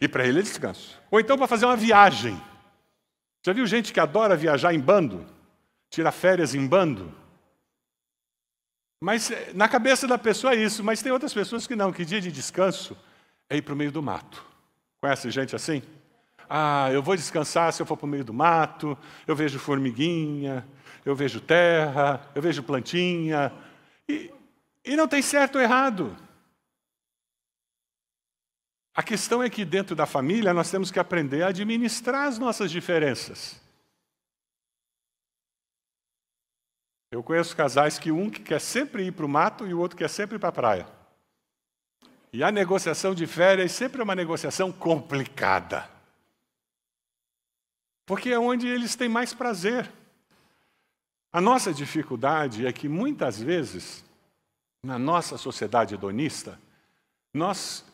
E 0.00 0.08
para 0.08 0.26
ele 0.26 0.40
é 0.40 0.42
descanso. 0.42 1.00
Ou 1.10 1.20
então 1.20 1.38
para 1.38 1.46
fazer 1.46 1.64
uma 1.64 1.76
viagem. 1.76 2.40
Já 3.44 3.52
viu 3.52 3.66
gente 3.66 3.92
que 3.92 4.00
adora 4.00 4.36
viajar 4.36 4.74
em 4.74 4.80
bando? 4.80 5.26
Tira 5.90 6.12
férias 6.12 6.54
em 6.54 6.66
bando? 6.66 7.12
Mas 9.00 9.30
eh, 9.30 9.50
na 9.54 9.68
cabeça 9.68 10.06
da 10.06 10.16
pessoa 10.16 10.54
é 10.54 10.56
isso, 10.56 10.84
mas 10.84 11.02
tem 11.02 11.10
outras 11.10 11.34
pessoas 11.34 11.66
que 11.66 11.74
não, 11.74 11.92
que 11.92 12.04
dia 12.04 12.20
de 12.20 12.30
descanso 12.30 12.96
é 13.50 13.56
ir 13.56 13.62
para 13.62 13.74
o 13.74 13.76
meio 13.76 13.90
do 13.90 14.02
mato. 14.02 14.51
Conhece 15.02 15.32
gente 15.32 15.56
assim? 15.56 15.82
Ah, 16.48 16.88
eu 16.92 17.02
vou 17.02 17.16
descansar 17.16 17.72
se 17.72 17.82
eu 17.82 17.86
for 17.86 17.96
para 17.96 18.06
o 18.06 18.08
meio 18.08 18.24
do 18.24 18.32
mato, 18.32 18.96
eu 19.26 19.34
vejo 19.34 19.58
formiguinha, 19.58 20.64
eu 21.04 21.16
vejo 21.16 21.40
terra, 21.40 22.24
eu 22.36 22.40
vejo 22.40 22.62
plantinha. 22.62 23.52
E, 24.08 24.32
e 24.84 24.94
não 24.94 25.08
tem 25.08 25.20
certo 25.20 25.56
ou 25.56 25.60
errado. 25.60 26.16
A 28.94 29.02
questão 29.02 29.42
é 29.42 29.50
que 29.50 29.64
dentro 29.64 29.96
da 29.96 30.06
família 30.06 30.54
nós 30.54 30.70
temos 30.70 30.92
que 30.92 31.00
aprender 31.00 31.42
a 31.42 31.48
administrar 31.48 32.28
as 32.28 32.38
nossas 32.38 32.70
diferenças. 32.70 33.60
Eu 37.10 37.24
conheço 37.24 37.56
casais 37.56 37.98
que 37.98 38.12
um 38.12 38.30
que 38.30 38.40
quer 38.40 38.60
sempre 38.60 39.04
ir 39.04 39.10
para 39.10 39.26
o 39.26 39.28
mato 39.28 39.66
e 39.66 39.74
o 39.74 39.80
outro 39.80 39.96
quer 39.98 40.08
sempre 40.08 40.36
ir 40.36 40.38
para 40.38 40.50
a 40.50 40.52
praia. 40.52 41.01
E 42.32 42.42
a 42.42 42.50
negociação 42.50 43.14
de 43.14 43.26
férias 43.26 43.72
sempre 43.72 44.00
é 44.00 44.04
uma 44.04 44.14
negociação 44.14 44.72
complicada. 44.72 45.88
Porque 48.06 48.30
é 48.30 48.38
onde 48.38 48.66
eles 48.66 48.96
têm 48.96 49.08
mais 49.08 49.34
prazer. 49.34 49.90
A 51.30 51.40
nossa 51.40 51.72
dificuldade 51.72 52.66
é 52.66 52.72
que 52.72 52.88
muitas 52.88 53.40
vezes, 53.40 54.04
na 54.82 54.98
nossa 54.98 55.36
sociedade 55.36 55.94
hedonista, 55.94 56.58
nós 57.34 57.84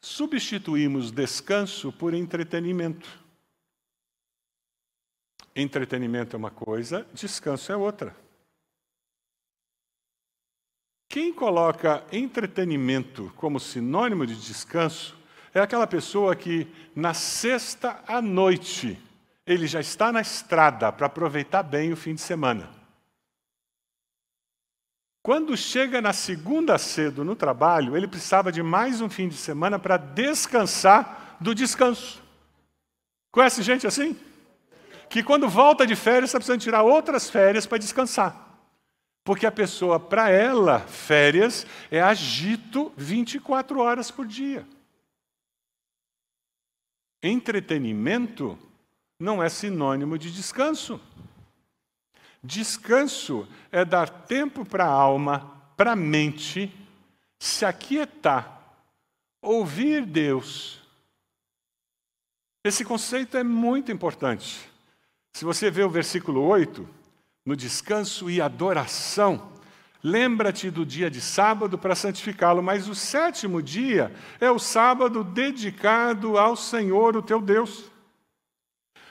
substituímos 0.00 1.10
descanso 1.10 1.92
por 1.92 2.14
entretenimento. 2.14 3.08
Entretenimento 5.54 6.36
é 6.36 6.38
uma 6.38 6.50
coisa, 6.50 7.06
descanso 7.12 7.70
é 7.72 7.76
outra. 7.76 8.16
Quem 11.08 11.32
coloca 11.32 12.04
entretenimento 12.12 13.32
como 13.34 13.58
sinônimo 13.58 14.26
de 14.26 14.36
descanso 14.36 15.16
é 15.54 15.60
aquela 15.60 15.86
pessoa 15.86 16.36
que, 16.36 16.68
na 16.94 17.14
sexta 17.14 18.04
à 18.06 18.20
noite, 18.20 19.02
ele 19.46 19.66
já 19.66 19.80
está 19.80 20.12
na 20.12 20.20
estrada 20.20 20.92
para 20.92 21.06
aproveitar 21.06 21.62
bem 21.62 21.90
o 21.92 21.96
fim 21.96 22.14
de 22.14 22.20
semana. 22.20 22.68
Quando 25.22 25.56
chega 25.56 26.02
na 26.02 26.12
segunda 26.12 26.76
cedo 26.76 27.24
no 27.24 27.34
trabalho, 27.34 27.96
ele 27.96 28.06
precisava 28.06 28.52
de 28.52 28.62
mais 28.62 29.00
um 29.00 29.08
fim 29.08 29.28
de 29.28 29.36
semana 29.36 29.78
para 29.78 29.96
descansar 29.96 31.36
do 31.40 31.54
descanso. 31.54 32.22
Conhece 33.32 33.62
gente 33.62 33.86
assim? 33.86 34.14
Que 35.08 35.22
quando 35.22 35.48
volta 35.48 35.86
de 35.86 35.96
férias 35.96 36.24
está 36.30 36.38
precisando 36.38 36.60
tirar 36.60 36.82
outras 36.82 37.30
férias 37.30 37.66
para 37.66 37.78
descansar. 37.78 38.47
Porque 39.28 39.44
a 39.44 39.52
pessoa, 39.52 40.00
para 40.00 40.30
ela, 40.30 40.80
férias 40.80 41.66
é 41.90 42.00
agito 42.00 42.90
24 42.96 43.78
horas 43.78 44.10
por 44.10 44.26
dia. 44.26 44.66
Entretenimento 47.22 48.58
não 49.20 49.42
é 49.42 49.50
sinônimo 49.50 50.16
de 50.16 50.32
descanso. 50.32 50.98
Descanso 52.42 53.46
é 53.70 53.84
dar 53.84 54.08
tempo 54.08 54.64
para 54.64 54.86
a 54.86 54.90
alma, 54.90 55.62
para 55.76 55.92
a 55.92 55.96
mente, 55.96 56.74
se 57.38 57.66
aquietar, 57.66 58.80
ouvir 59.42 60.06
Deus. 60.06 60.80
Esse 62.64 62.82
conceito 62.82 63.36
é 63.36 63.44
muito 63.44 63.92
importante. 63.92 64.70
Se 65.34 65.44
você 65.44 65.70
vê 65.70 65.82
o 65.82 65.90
versículo 65.90 66.42
8, 66.44 66.96
no 67.48 67.56
descanso 67.56 68.28
e 68.28 68.42
adoração. 68.42 69.54
Lembra-te 70.02 70.70
do 70.70 70.84
dia 70.84 71.10
de 71.10 71.18
sábado 71.18 71.78
para 71.78 71.94
santificá-lo, 71.94 72.62
mas 72.62 72.88
o 72.88 72.94
sétimo 72.94 73.62
dia 73.62 74.14
é 74.38 74.50
o 74.50 74.58
sábado 74.58 75.24
dedicado 75.24 76.36
ao 76.36 76.54
Senhor, 76.54 77.16
o 77.16 77.22
teu 77.22 77.40
Deus. 77.40 77.90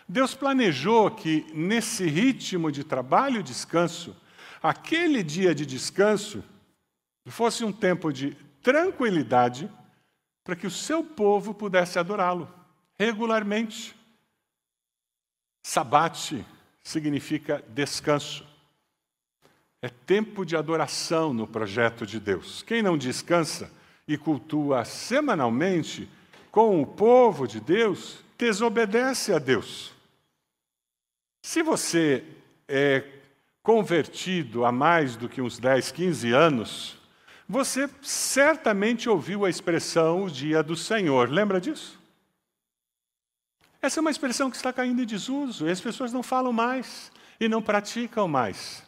Deus 0.08 0.36
planejou 0.36 1.10
que 1.10 1.48
nesse 1.52 2.06
ritmo 2.06 2.72
de 2.72 2.84
trabalho 2.84 3.40
e 3.40 3.44
descanso, 3.44 4.16
aquele 4.62 5.24
dia 5.24 5.56
de 5.56 5.66
descanso 5.66 6.44
fosse 7.26 7.66
um 7.66 7.72
tempo 7.72 8.14
de 8.14 8.36
tranquilidade 8.62 9.68
para 10.44 10.56
que 10.56 10.68
o 10.68 10.72
seu 10.72 11.04
povo 11.04 11.56
pudesse 11.56 11.98
adorá-lo 11.98 12.48
regularmente. 13.00 13.96
Sabate 15.64 16.46
significa 16.88 17.62
descanso. 17.68 18.46
É 19.82 19.90
tempo 19.90 20.46
de 20.46 20.56
adoração 20.56 21.34
no 21.34 21.46
projeto 21.46 22.06
de 22.06 22.18
Deus. 22.18 22.64
Quem 22.64 22.82
não 22.82 22.98
descansa 22.98 23.70
e 24.08 24.18
cultua 24.18 24.86
semanalmente 24.86 26.10
com 26.50 26.82
o 26.82 26.88
povo 26.88 27.46
de 27.46 27.60
Deus, 27.60 28.20
desobedece 28.38 29.34
a 29.34 29.38
Deus. 29.38 29.94
Se 31.44 31.62
você 31.62 32.24
é 32.68 33.04
convertido 33.62 34.66
há 34.66 34.72
mais 34.72 35.18
do 35.18 35.28
que 35.28 35.42
uns 35.42 35.60
10, 35.60 35.92
15 35.92 36.32
anos, 36.32 36.98
você 37.48 37.90
certamente 38.02 39.10
ouviu 39.10 39.44
a 39.44 39.50
expressão 39.50 40.24
o 40.24 40.32
dia 40.32 40.64
do 40.64 40.76
Senhor. 40.76 41.30
Lembra 41.30 41.60
disso? 41.60 42.00
Essa 43.88 44.02
é 44.02 44.02
uma 44.02 44.12
expressão 44.12 44.50
que 44.50 44.58
está 44.58 44.74
caindo 44.74 45.02
em 45.02 45.06
desuso, 45.06 45.66
e 45.66 45.72
as 45.72 45.80
pessoas 45.80 46.12
não 46.12 46.22
falam 46.22 46.52
mais 46.52 47.10
e 47.40 47.48
não 47.48 47.62
praticam 47.62 48.28
mais. 48.28 48.84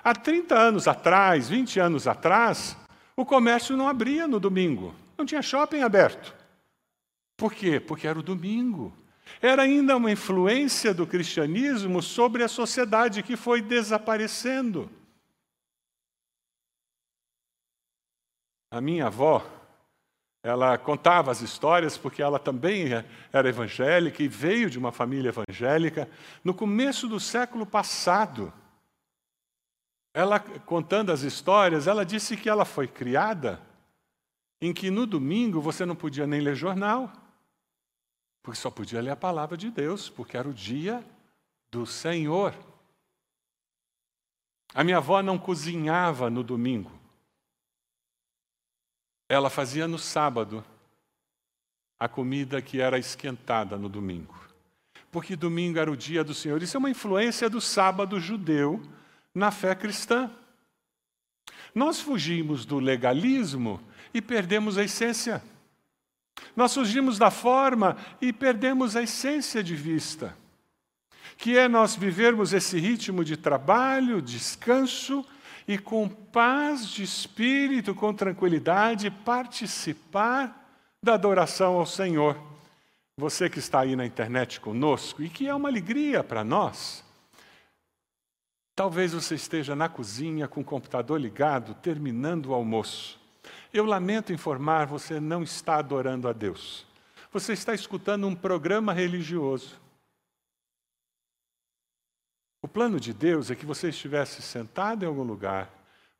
Há 0.00 0.14
30 0.14 0.56
anos 0.56 0.86
atrás, 0.86 1.48
20 1.48 1.80
anos 1.80 2.06
atrás, 2.06 2.76
o 3.16 3.26
comércio 3.26 3.76
não 3.76 3.88
abria 3.88 4.28
no 4.28 4.38
domingo, 4.38 4.94
não 5.18 5.26
tinha 5.26 5.42
shopping 5.42 5.80
aberto. 5.80 6.32
Por 7.36 7.52
quê? 7.52 7.80
Porque 7.80 8.06
era 8.06 8.16
o 8.16 8.22
domingo. 8.22 8.96
Era 9.40 9.62
ainda 9.62 9.96
uma 9.96 10.12
influência 10.12 10.94
do 10.94 11.04
cristianismo 11.04 12.00
sobre 12.00 12.44
a 12.44 12.48
sociedade 12.48 13.24
que 13.24 13.34
foi 13.34 13.60
desaparecendo. 13.60 14.88
A 18.70 18.80
minha 18.80 19.08
avó, 19.08 19.44
ela 20.42 20.76
contava 20.76 21.30
as 21.30 21.40
histórias 21.40 21.96
porque 21.96 22.20
ela 22.20 22.38
também 22.38 22.86
era 23.32 23.48
evangélica 23.48 24.22
e 24.22 24.28
veio 24.28 24.68
de 24.68 24.76
uma 24.76 24.90
família 24.90 25.28
evangélica. 25.28 26.10
No 26.42 26.52
começo 26.52 27.06
do 27.06 27.20
século 27.20 27.64
passado, 27.64 28.52
ela 30.12 30.40
contando 30.40 31.12
as 31.12 31.22
histórias, 31.22 31.86
ela 31.86 32.04
disse 32.04 32.36
que 32.36 32.48
ela 32.48 32.64
foi 32.64 32.88
criada 32.88 33.60
em 34.60 34.72
que 34.72 34.90
no 34.90 35.06
domingo 35.06 35.60
você 35.60 35.86
não 35.86 35.94
podia 35.94 36.26
nem 36.26 36.40
ler 36.40 36.56
jornal, 36.56 37.12
porque 38.42 38.58
só 38.58 38.70
podia 38.70 39.00
ler 39.00 39.10
a 39.10 39.16
palavra 39.16 39.56
de 39.56 39.70
Deus, 39.70 40.10
porque 40.10 40.36
era 40.36 40.48
o 40.48 40.54
dia 40.54 41.04
do 41.70 41.86
Senhor. 41.86 42.52
A 44.74 44.82
minha 44.82 44.96
avó 44.96 45.22
não 45.22 45.38
cozinhava 45.38 46.28
no 46.28 46.42
domingo 46.42 47.01
ela 49.32 49.48
fazia 49.48 49.88
no 49.88 49.98
sábado 49.98 50.62
a 51.98 52.06
comida 52.06 52.60
que 52.60 52.82
era 52.82 52.98
esquentada 52.98 53.78
no 53.78 53.88
domingo. 53.88 54.38
Porque 55.10 55.34
domingo 55.34 55.78
era 55.78 55.90
o 55.90 55.96
dia 55.96 56.22
do 56.22 56.34
Senhor. 56.34 56.62
Isso 56.62 56.76
é 56.76 56.78
uma 56.78 56.90
influência 56.90 57.48
do 57.48 57.58
sábado 57.58 58.20
judeu 58.20 58.82
na 59.34 59.50
fé 59.50 59.74
cristã. 59.74 60.30
Nós 61.74 61.98
fugimos 61.98 62.66
do 62.66 62.78
legalismo 62.78 63.80
e 64.12 64.20
perdemos 64.20 64.76
a 64.76 64.84
essência. 64.84 65.42
Nós 66.54 66.74
fugimos 66.74 67.18
da 67.18 67.30
forma 67.30 67.96
e 68.20 68.34
perdemos 68.34 68.96
a 68.96 69.02
essência 69.02 69.64
de 69.64 69.74
vista, 69.74 70.36
que 71.38 71.56
é 71.56 71.68
nós 71.68 71.96
vivermos 71.96 72.52
esse 72.52 72.78
ritmo 72.78 73.24
de 73.24 73.38
trabalho, 73.38 74.20
descanso 74.20 75.24
e 75.66 75.78
com 75.78 76.08
paz 76.08 76.86
de 76.88 77.02
espírito, 77.02 77.94
com 77.94 78.12
tranquilidade, 78.12 79.10
participar 79.10 80.62
da 81.02 81.14
adoração 81.14 81.74
ao 81.74 81.86
Senhor. 81.86 82.36
Você 83.16 83.50
que 83.50 83.58
está 83.58 83.80
aí 83.80 83.94
na 83.94 84.06
internet 84.06 84.60
conosco 84.60 85.22
e 85.22 85.28
que 85.28 85.46
é 85.46 85.54
uma 85.54 85.68
alegria 85.68 86.24
para 86.24 86.42
nós, 86.42 87.04
talvez 88.74 89.12
você 89.12 89.34
esteja 89.34 89.76
na 89.76 89.88
cozinha 89.88 90.48
com 90.48 90.60
o 90.60 90.64
computador 90.64 91.20
ligado, 91.20 91.74
terminando 91.74 92.46
o 92.46 92.54
almoço. 92.54 93.20
Eu 93.72 93.84
lamento 93.84 94.32
informar, 94.32 94.86
você 94.86 95.20
não 95.20 95.42
está 95.42 95.76
adorando 95.76 96.28
a 96.28 96.32
Deus. 96.32 96.86
Você 97.32 97.52
está 97.52 97.74
escutando 97.74 98.26
um 98.26 98.34
programa 98.34 98.92
religioso. 98.92 99.81
O 102.62 102.68
plano 102.68 103.00
de 103.00 103.12
Deus 103.12 103.50
é 103.50 103.56
que 103.56 103.66
você 103.66 103.88
estivesse 103.88 104.40
sentado 104.40 105.02
em 105.02 105.08
algum 105.08 105.24
lugar, 105.24 105.68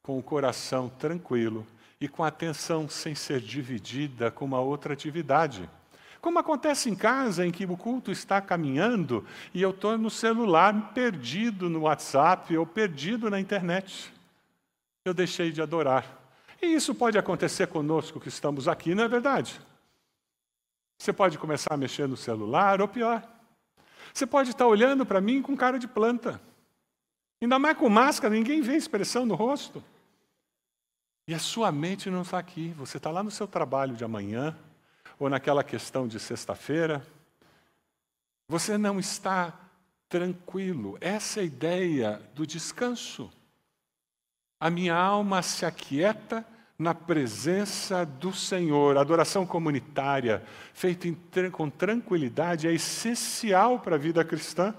com 0.02 0.18
o 0.18 0.22
coração 0.22 0.88
tranquilo 0.88 1.64
e 2.00 2.08
com 2.08 2.24
a 2.24 2.28
atenção 2.28 2.88
sem 2.88 3.14
ser 3.14 3.40
dividida 3.40 4.28
com 4.28 4.44
uma 4.44 4.58
outra 4.58 4.92
atividade. 4.92 5.70
Como 6.20 6.40
acontece 6.40 6.90
em 6.90 6.96
casa, 6.96 7.46
em 7.46 7.52
que 7.52 7.64
o 7.64 7.76
culto 7.76 8.10
está 8.10 8.40
caminhando 8.40 9.24
e 9.54 9.62
eu 9.62 9.70
estou 9.70 9.96
no 9.96 10.10
celular 10.10 10.92
perdido 10.92 11.70
no 11.70 11.82
WhatsApp 11.82 12.56
ou 12.56 12.66
perdido 12.66 13.30
na 13.30 13.38
internet. 13.38 14.12
Eu 15.04 15.14
deixei 15.14 15.52
de 15.52 15.62
adorar. 15.62 16.04
E 16.60 16.66
isso 16.66 16.92
pode 16.92 17.16
acontecer 17.18 17.68
conosco 17.68 18.18
que 18.18 18.28
estamos 18.28 18.66
aqui, 18.66 18.96
não 18.96 19.04
é 19.04 19.08
verdade? 19.08 19.60
Você 20.98 21.12
pode 21.12 21.38
começar 21.38 21.74
a 21.74 21.76
mexer 21.76 22.08
no 22.08 22.16
celular, 22.16 22.80
ou 22.80 22.88
pior, 22.88 23.31
você 24.12 24.26
pode 24.26 24.50
estar 24.50 24.66
olhando 24.66 25.06
para 25.06 25.20
mim 25.20 25.40
com 25.40 25.56
cara 25.56 25.78
de 25.78 25.88
planta. 25.88 26.40
Ainda 27.40 27.58
mais 27.58 27.76
com 27.76 27.88
máscara, 27.88 28.34
ninguém 28.34 28.60
vê 28.60 28.76
expressão 28.76 29.24
no 29.24 29.34
rosto. 29.34 29.82
E 31.26 31.34
a 31.34 31.38
sua 31.38 31.72
mente 31.72 32.10
não 32.10 32.22
está 32.22 32.38
aqui. 32.38 32.74
Você 32.76 32.98
está 32.98 33.10
lá 33.10 33.22
no 33.22 33.30
seu 33.30 33.46
trabalho 33.46 33.94
de 33.94 34.04
amanhã, 34.04 34.56
ou 35.18 35.28
naquela 35.28 35.64
questão 35.64 36.06
de 36.06 36.20
sexta-feira. 36.20 37.06
Você 38.48 38.76
não 38.76 39.00
está 39.00 39.58
tranquilo. 40.08 40.98
Essa 41.00 41.40
é 41.40 41.42
a 41.42 41.46
ideia 41.46 42.30
do 42.34 42.46
descanso. 42.46 43.32
A 44.60 44.68
minha 44.68 44.94
alma 44.94 45.42
se 45.42 45.64
aquieta 45.64 46.46
na 46.82 46.94
presença 46.94 48.04
do 48.04 48.32
Senhor. 48.32 48.96
A 48.96 49.00
adoração 49.00 49.46
comunitária, 49.46 50.42
feita 50.74 51.06
em, 51.06 51.16
com 51.50 51.70
tranquilidade, 51.70 52.66
é 52.66 52.72
essencial 52.72 53.78
para 53.78 53.94
a 53.94 53.98
vida 53.98 54.24
cristã. 54.24 54.74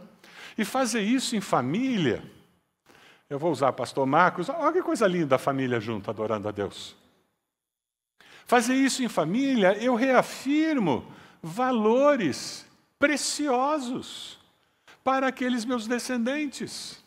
E 0.58 0.66
fazer 0.66 1.02
isso 1.02 1.36
em 1.36 1.42
família, 1.42 2.22
eu 3.30 3.40
vou 3.40 3.52
usar 3.52 3.72
pastor 3.74 4.06
Marcos, 4.06 4.50
olha 4.50 4.74
que 4.74 4.84
coisa 4.84 5.08
linda 5.08 5.38
a 5.38 5.40
família 5.40 5.80
junto, 5.80 6.10
adorando 6.12 6.48
a 6.48 6.52
Deus. 6.52 6.96
Fazer 8.46 8.76
isso 8.76 9.02
em 9.02 9.08
família, 9.08 9.76
eu 9.82 9.96
reafirmo 9.96 11.06
valores 11.42 12.66
preciosos 13.00 14.38
para 15.04 15.28
aqueles 15.28 15.66
meus 15.66 15.88
descendentes. 15.88 17.02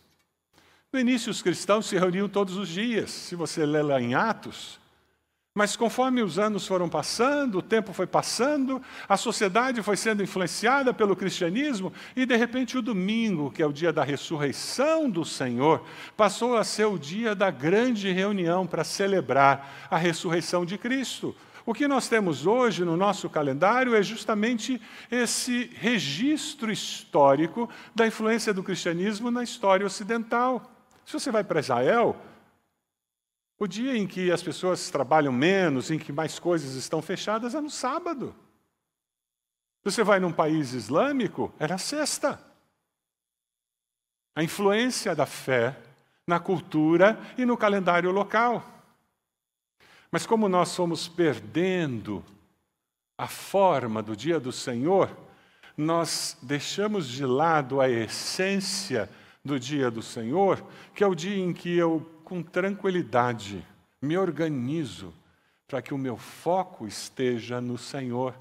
No 0.92 0.98
início, 0.98 1.30
os 1.30 1.42
cristãos 1.42 1.87
se 1.87 1.98
reuniam 1.98 2.28
todos 2.28 2.56
os 2.56 2.68
dias. 2.68 3.11
Se 3.11 3.37
você 3.37 3.66
ler 3.66 3.82
lá 3.82 4.00
em 4.00 4.14
Atos, 4.14 4.80
mas 5.57 5.75
conforme 5.75 6.23
os 6.23 6.38
anos 6.38 6.66
foram 6.66 6.87
passando, 6.87 7.59
o 7.59 7.62
tempo 7.62 7.95
foi 7.95 8.07
passando, 8.07 8.83
a 9.09 9.16
sociedade 9.16 9.83
foi 9.83 9.97
sendo 9.97 10.23
influenciada 10.23 10.92
pelo 10.92 11.16
cristianismo 11.16 11.90
e, 12.14 12.27
de 12.27 12.37
repente, 12.37 12.77
o 12.77 12.83
domingo, 12.83 13.51
que 13.51 13.62
é 13.62 13.66
o 13.66 13.73
dia 13.73 13.90
da 13.90 14.05
ressurreição 14.05 15.09
do 15.09 15.25
Senhor, 15.25 15.83
passou 16.14 16.59
a 16.59 16.62
ser 16.62 16.85
o 16.85 16.99
dia 16.99 17.35
da 17.35 17.51
grande 17.51 18.12
reunião 18.12 18.66
para 18.66 18.85
celebrar 18.85 19.88
a 19.90 19.97
ressurreição 19.97 20.66
de 20.66 20.77
Cristo. 20.77 21.35
O 21.64 21.73
que 21.73 21.88
nós 21.88 22.07
temos 22.07 22.45
hoje 22.47 22.85
no 22.85 22.95
nosso 22.95 23.31
calendário 23.31 23.97
é 23.97 24.03
justamente 24.03 24.79
esse 25.11 25.71
registro 25.77 26.71
histórico 26.71 27.66
da 27.95 28.07
influência 28.07 28.53
do 28.53 28.62
cristianismo 28.62 29.31
na 29.31 29.42
história 29.42 29.87
ocidental. 29.87 30.71
Se 31.07 31.14
você 31.14 31.31
vai 31.31 31.42
para 31.42 31.61
Israel, 31.61 32.14
o 33.59 33.66
dia 33.66 33.97
em 33.97 34.07
que 34.07 34.31
as 34.31 34.42
pessoas 34.42 34.90
trabalham 34.90 35.33
menos, 35.33 35.90
em 35.90 35.99
que 35.99 36.12
mais 36.12 36.38
coisas 36.38 36.75
estão 36.75 37.01
fechadas, 37.01 37.55
é 37.55 37.61
no 37.61 37.71
sábado. 37.71 38.35
Você 39.85 40.03
vai 40.03 40.21
num 40.21 40.33
país 40.33 40.73
islâmico, 40.73 41.53
na 41.59 41.79
sexta. 41.79 42.40
A 44.35 44.42
influência 44.42 45.14
da 45.14 45.27
fé 45.27 45.77
na 46.27 46.40
cultura 46.40 47.19
e 47.38 47.45
no 47.45 47.57
calendário 47.57 48.11
local. 48.11 48.64
Mas 50.11 50.27
como 50.27 50.49
nós 50.49 50.75
fomos 50.75 51.07
perdendo 51.07 52.25
a 53.16 53.29
forma 53.29 54.03
do 54.03 54.16
dia 54.16 54.40
do 54.40 54.51
Senhor, 54.51 55.16
nós 55.77 56.37
deixamos 56.42 57.07
de 57.07 57.25
lado 57.25 57.81
a 57.81 57.88
essência 57.88 59.09
do 59.45 59.61
dia 59.61 59.90
do 59.90 60.03
Senhor, 60.03 60.62
que 60.95 61.05
é 61.05 61.07
o 61.07 61.14
dia 61.14 61.37
em 61.37 61.53
que 61.53 61.77
eu 61.77 62.05
com 62.27 62.43
tranquilidade, 62.43 63.65
me 64.03 64.19
organizo 64.19 65.15
para 65.69 65.81
que 65.81 65.95
o 65.95 65.99
meu 65.99 66.17
foco 66.17 66.85
esteja 66.85 67.61
no 67.61 67.79
Senhor. 67.79 68.35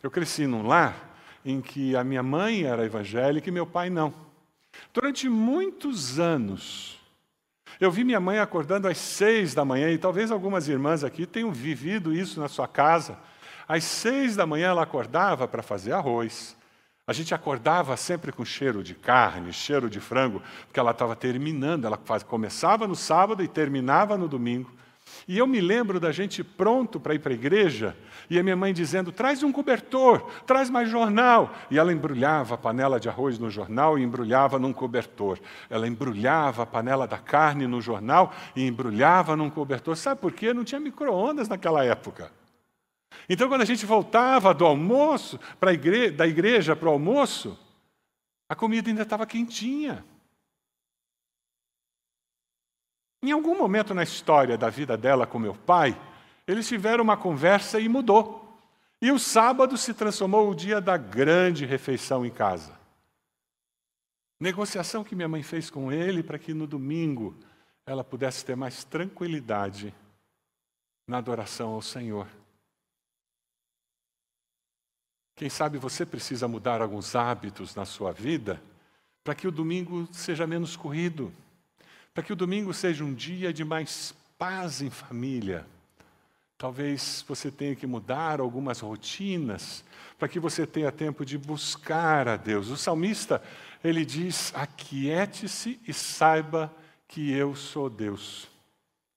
Eu 0.00 0.12
cresci 0.12 0.46
num 0.46 0.64
lar 0.64 1.18
em 1.44 1.60
que 1.60 1.96
a 1.96 2.04
minha 2.04 2.22
mãe 2.22 2.62
era 2.62 2.86
evangélica 2.86 3.48
e 3.48 3.52
meu 3.52 3.66
pai 3.66 3.90
não. 3.90 4.14
Durante 4.94 5.28
muitos 5.28 6.20
anos, 6.20 7.00
eu 7.80 7.90
vi 7.90 8.04
minha 8.04 8.20
mãe 8.20 8.38
acordando 8.38 8.86
às 8.86 8.98
seis 8.98 9.52
da 9.52 9.64
manhã, 9.64 9.90
e 9.90 9.98
talvez 9.98 10.30
algumas 10.30 10.68
irmãs 10.68 11.02
aqui 11.02 11.26
tenham 11.26 11.50
vivido 11.50 12.14
isso 12.14 12.38
na 12.38 12.46
sua 12.46 12.68
casa. 12.68 13.18
Às 13.66 13.82
seis 13.82 14.36
da 14.36 14.46
manhã 14.46 14.68
ela 14.68 14.84
acordava 14.84 15.48
para 15.48 15.64
fazer 15.64 15.90
arroz, 15.90 16.56
a 17.08 17.12
gente 17.12 17.32
acordava 17.32 17.96
sempre 17.96 18.32
com 18.32 18.44
cheiro 18.44 18.82
de 18.82 18.92
carne, 18.92 19.52
cheiro 19.52 19.88
de 19.88 20.00
frango, 20.00 20.42
porque 20.66 20.80
ela 20.80 20.90
estava 20.90 21.14
terminando. 21.14 21.84
Ela 21.84 21.96
começava 22.26 22.88
no 22.88 22.96
sábado 22.96 23.44
e 23.44 23.48
terminava 23.48 24.18
no 24.18 24.26
domingo. 24.26 24.72
E 25.28 25.38
eu 25.38 25.46
me 25.46 25.60
lembro 25.60 26.00
da 26.00 26.10
gente 26.10 26.42
pronto 26.42 26.98
para 26.98 27.14
ir 27.14 27.20
para 27.20 27.30
a 27.30 27.34
igreja, 27.34 27.96
e 28.28 28.40
a 28.40 28.42
minha 28.42 28.56
mãe 28.56 28.74
dizendo: 28.74 29.12
traz 29.12 29.44
um 29.44 29.52
cobertor, 29.52 30.28
traz 30.44 30.68
mais 30.68 30.90
jornal. 30.90 31.54
E 31.70 31.78
ela 31.78 31.92
embrulhava 31.92 32.56
a 32.56 32.58
panela 32.58 32.98
de 32.98 33.08
arroz 33.08 33.38
no 33.38 33.48
jornal 33.48 33.96
e 33.96 34.02
embrulhava 34.02 34.58
num 34.58 34.72
cobertor. 34.72 35.38
Ela 35.70 35.86
embrulhava 35.86 36.64
a 36.64 36.66
panela 36.66 37.06
da 37.06 37.18
carne 37.18 37.68
no 37.68 37.80
jornal 37.80 38.34
e 38.56 38.66
embrulhava 38.66 39.36
num 39.36 39.48
cobertor. 39.48 39.96
Sabe 39.96 40.20
por 40.20 40.32
quê? 40.32 40.52
Não 40.52 40.64
tinha 40.64 40.80
micro-ondas 40.80 41.48
naquela 41.48 41.84
época. 41.84 42.32
Então, 43.28 43.48
quando 43.48 43.62
a 43.62 43.66
gente 43.66 43.84
voltava 43.84 44.54
do 44.54 44.64
almoço, 44.64 45.38
igre 45.72 46.10
da 46.10 46.26
igreja 46.26 46.76
para 46.76 46.88
o 46.88 46.92
almoço, 46.92 47.58
a 48.48 48.54
comida 48.54 48.88
ainda 48.88 49.02
estava 49.02 49.26
quentinha. 49.26 50.04
Em 53.22 53.32
algum 53.32 53.58
momento 53.58 53.92
na 53.92 54.04
história 54.04 54.56
da 54.56 54.70
vida 54.70 54.96
dela 54.96 55.26
com 55.26 55.38
meu 55.38 55.54
pai, 55.54 56.00
eles 56.46 56.68
tiveram 56.68 57.02
uma 57.02 57.16
conversa 57.16 57.80
e 57.80 57.88
mudou. 57.88 58.46
E 59.02 59.10
o 59.10 59.18
sábado 59.18 59.76
se 59.76 59.92
transformou 59.92 60.48
o 60.48 60.54
dia 60.54 60.80
da 60.80 60.96
grande 60.96 61.66
refeição 61.66 62.24
em 62.24 62.30
casa. 62.30 62.78
Negociação 64.40 65.02
que 65.02 65.16
minha 65.16 65.28
mãe 65.28 65.42
fez 65.42 65.70
com 65.70 65.90
ele 65.90 66.22
para 66.22 66.38
que 66.38 66.54
no 66.54 66.66
domingo 66.66 67.36
ela 67.84 68.04
pudesse 68.04 68.44
ter 68.44 68.54
mais 68.54 68.84
tranquilidade 68.84 69.92
na 71.08 71.18
adoração 71.18 71.70
ao 71.70 71.82
Senhor. 71.82 72.28
Quem 75.36 75.50
sabe 75.50 75.76
você 75.76 76.06
precisa 76.06 76.48
mudar 76.48 76.80
alguns 76.80 77.14
hábitos 77.14 77.74
na 77.74 77.84
sua 77.84 78.10
vida 78.10 78.60
para 79.22 79.34
que 79.34 79.46
o 79.46 79.52
domingo 79.52 80.08
seja 80.10 80.46
menos 80.46 80.76
corrido, 80.76 81.30
para 82.14 82.22
que 82.22 82.32
o 82.32 82.36
domingo 82.36 82.72
seja 82.72 83.04
um 83.04 83.12
dia 83.12 83.52
de 83.52 83.62
mais 83.62 84.14
paz 84.38 84.80
em 84.80 84.88
família. 84.88 85.66
Talvez 86.56 87.22
você 87.28 87.50
tenha 87.50 87.76
que 87.76 87.86
mudar 87.86 88.40
algumas 88.40 88.80
rotinas 88.80 89.84
para 90.18 90.26
que 90.26 90.40
você 90.40 90.66
tenha 90.66 90.90
tempo 90.90 91.22
de 91.22 91.36
buscar 91.36 92.28
a 92.28 92.36
Deus. 92.38 92.70
O 92.70 92.76
salmista, 92.78 93.42
ele 93.84 94.06
diz: 94.06 94.54
Aquiete-se 94.54 95.78
e 95.86 95.92
saiba 95.92 96.74
que 97.06 97.30
eu 97.30 97.54
sou 97.54 97.90
Deus. 97.90 98.48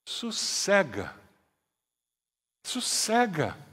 Sossega. 0.05 1.15
Sossega. 2.65 3.68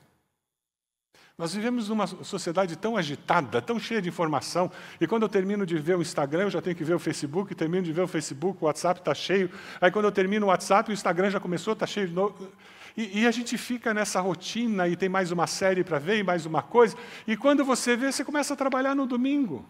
Nós 1.39 1.53
vivemos 1.53 1.91
numa 1.91 2.07
sociedade 2.07 2.77
tão 2.77 2.97
agitada, 2.97 3.61
tão 3.61 3.79
cheia 3.79 4.01
de 4.01 4.09
informação, 4.09 4.73
e 4.99 5.07
quando 5.07 5.25
eu 5.25 5.29
termino 5.29 5.67
de 5.67 5.77
ver 5.77 5.95
o 5.95 6.01
Instagram, 6.01 6.45
eu 6.45 6.51
já 6.51 6.63
tenho 6.63 6.75
que 6.75 6.83
ver 6.83 6.95
o 6.95 6.99
Facebook, 6.99 7.55
termino 7.55 7.83
de 7.83 7.93
ver 7.93 8.01
o 8.01 8.09
Facebook, 8.09 8.63
o 8.63 8.67
WhatsApp 8.67 9.01
está 9.01 9.15
cheio, 9.15 9.51
aí 9.79 9.91
quando 9.91 10.07
eu 10.07 10.13
termino 10.13 10.47
o 10.47 10.49
WhatsApp, 10.49 10.91
o 10.91 10.95
Instagram 10.95 11.29
já 11.29 11.39
começou, 11.39 11.75
está 11.75 11.87
cheio 11.87 12.09
de 12.09 12.15
novo. 12.15 12.51
E, 12.97 13.21
e, 13.21 13.27
a 13.27 13.31
gente 13.31 13.59
fica 13.59 13.93
nessa 13.93 14.19
rotina 14.19 14.89
e 14.89 14.97
tem 14.97 15.11
mais 15.11 15.31
uma 15.31 15.47
série 15.47 15.85
para 15.85 15.99
ver 15.99 16.19
e 16.19 16.23
mais 16.23 16.47
uma 16.47 16.63
coisa, 16.63 16.97
e 17.27 17.37
quando 17.37 17.63
você 17.67 17.95
vê, 17.95 18.11
você 18.11 18.25
começa 18.25 18.55
a 18.55 18.57
trabalhar 18.57 18.95
no 18.95 19.07
domingo. 19.07 19.69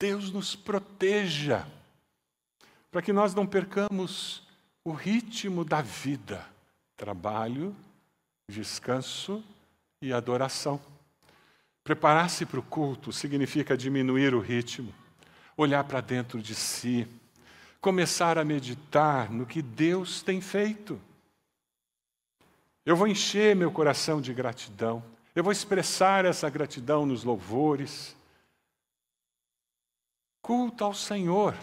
Deus 0.00 0.32
nos 0.32 0.56
proteja, 0.56 1.66
para 2.90 3.02
que 3.02 3.12
nós 3.12 3.34
não 3.34 3.46
percamos 3.46 4.42
o 4.82 4.92
ritmo 4.92 5.66
da 5.66 5.82
vida. 5.82 6.46
Trabalho, 6.96 7.76
descanso 8.48 9.42
e 10.00 10.12
adoração. 10.12 10.80
Preparar-se 11.82 12.46
para 12.46 12.60
o 12.60 12.62
culto 12.62 13.12
significa 13.12 13.76
diminuir 13.76 14.34
o 14.34 14.40
ritmo, 14.40 14.92
olhar 15.56 15.84
para 15.84 16.00
dentro 16.00 16.40
de 16.40 16.54
si, 16.54 17.06
começar 17.80 18.38
a 18.38 18.44
meditar 18.44 19.30
no 19.30 19.46
que 19.46 19.62
Deus 19.62 20.22
tem 20.22 20.40
feito. 20.40 21.00
Eu 22.84 22.96
vou 22.96 23.06
encher 23.06 23.54
meu 23.56 23.70
coração 23.70 24.20
de 24.20 24.32
gratidão, 24.32 25.02
eu 25.34 25.44
vou 25.44 25.52
expressar 25.52 26.24
essa 26.24 26.48
gratidão 26.48 27.04
nos 27.04 27.22
louvores. 27.22 28.16
Culto 30.40 30.84
ao 30.84 30.94
Senhor. 30.94 31.54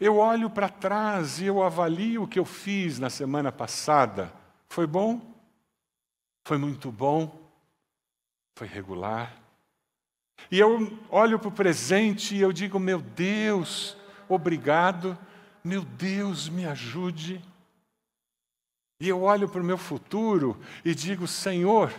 Eu 0.00 0.16
olho 0.16 0.48
para 0.48 0.68
trás 0.68 1.40
e 1.40 1.46
eu 1.46 1.62
avalio 1.62 2.22
o 2.22 2.28
que 2.28 2.38
eu 2.38 2.44
fiz 2.44 2.98
na 2.98 3.10
semana 3.10 3.52
passada. 3.52 4.32
Foi 4.68 4.86
bom? 4.86 5.29
Foi 6.44 6.58
muito 6.58 6.90
bom? 6.90 7.38
Foi 8.56 8.66
regular? 8.66 9.40
E 10.50 10.58
eu 10.58 10.98
olho 11.08 11.38
para 11.38 11.48
o 11.48 11.52
presente 11.52 12.34
e 12.34 12.40
eu 12.40 12.52
digo: 12.52 12.78
meu 12.78 13.00
Deus, 13.00 13.96
obrigado, 14.28 15.18
meu 15.62 15.82
Deus, 15.82 16.48
me 16.48 16.64
ajude. 16.64 17.42
E 19.00 19.08
eu 19.08 19.22
olho 19.22 19.48
para 19.48 19.60
o 19.60 19.64
meu 19.64 19.78
futuro 19.78 20.60
e 20.84 20.94
digo: 20.94 21.26
Senhor, 21.26 21.92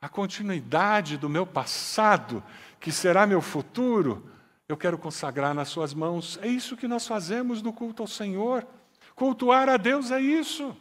a 0.00 0.08
continuidade 0.08 1.16
do 1.16 1.28
meu 1.28 1.46
passado, 1.46 2.42
que 2.78 2.90
será 2.90 3.26
meu 3.26 3.40
futuro, 3.40 4.28
eu 4.68 4.76
quero 4.76 4.98
consagrar 4.98 5.54
nas 5.54 5.68
Suas 5.68 5.92
mãos. 5.92 6.38
É 6.42 6.48
isso 6.48 6.76
que 6.76 6.88
nós 6.88 7.06
fazemos 7.06 7.60
no 7.62 7.72
culto 7.72 8.02
ao 8.02 8.08
Senhor. 8.08 8.66
Cultuar 9.14 9.68
a 9.68 9.76
Deus 9.76 10.10
é 10.10 10.20
isso. 10.20 10.76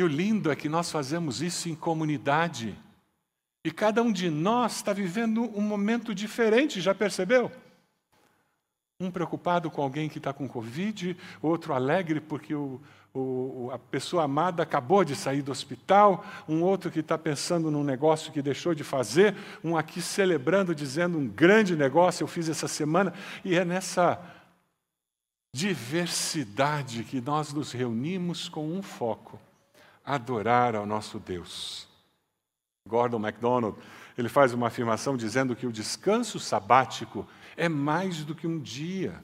E 0.00 0.02
o 0.02 0.06
lindo 0.06 0.50
é 0.50 0.56
que 0.56 0.66
nós 0.66 0.90
fazemos 0.90 1.42
isso 1.42 1.68
em 1.68 1.74
comunidade. 1.74 2.74
E 3.62 3.70
cada 3.70 4.02
um 4.02 4.10
de 4.10 4.30
nós 4.30 4.76
está 4.76 4.94
vivendo 4.94 5.42
um 5.54 5.60
momento 5.60 6.14
diferente, 6.14 6.80
já 6.80 6.94
percebeu? 6.94 7.52
Um 8.98 9.10
preocupado 9.10 9.70
com 9.70 9.82
alguém 9.82 10.08
que 10.08 10.16
está 10.16 10.32
com 10.32 10.48
Covid, 10.48 11.14
outro 11.42 11.74
alegre 11.74 12.18
porque 12.18 12.54
o, 12.54 12.80
o, 13.12 13.68
a 13.74 13.78
pessoa 13.78 14.22
amada 14.22 14.62
acabou 14.62 15.04
de 15.04 15.14
sair 15.14 15.42
do 15.42 15.52
hospital, 15.52 16.24
um 16.48 16.62
outro 16.62 16.90
que 16.90 17.00
está 17.00 17.18
pensando 17.18 17.70
num 17.70 17.84
negócio 17.84 18.32
que 18.32 18.40
deixou 18.40 18.74
de 18.74 18.82
fazer, 18.82 19.36
um 19.62 19.76
aqui 19.76 20.00
celebrando, 20.00 20.74
dizendo 20.74 21.18
um 21.18 21.28
grande 21.28 21.76
negócio 21.76 22.24
eu 22.24 22.28
fiz 22.28 22.48
essa 22.48 22.66
semana, 22.66 23.12
e 23.44 23.54
é 23.54 23.66
nessa 23.66 24.18
diversidade 25.54 27.04
que 27.04 27.20
nós 27.20 27.52
nos 27.52 27.72
reunimos 27.72 28.48
com 28.48 28.66
um 28.66 28.80
foco: 28.80 29.38
adorar 30.04 30.74
ao 30.74 30.86
nosso 30.86 31.18
Deus. 31.18 31.88
Gordon 32.88 33.18
MacDonald, 33.18 33.76
ele 34.16 34.28
faz 34.28 34.52
uma 34.52 34.66
afirmação 34.66 35.16
dizendo 35.16 35.54
que 35.54 35.66
o 35.66 35.72
descanso 35.72 36.38
sabático 36.38 37.26
é 37.56 37.68
mais 37.68 38.24
do 38.24 38.34
que 38.34 38.46
um 38.46 38.58
dia. 38.58 39.20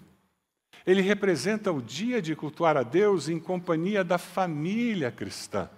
Ele 0.86 1.00
representa 1.00 1.72
o 1.72 1.82
dia 1.82 2.22
de 2.22 2.36
cultuar 2.36 2.76
a 2.76 2.82
Deus 2.82 3.28
em 3.28 3.40
companhia 3.40 4.04
da 4.04 4.18
família 4.18 5.10
cristã. 5.10 5.68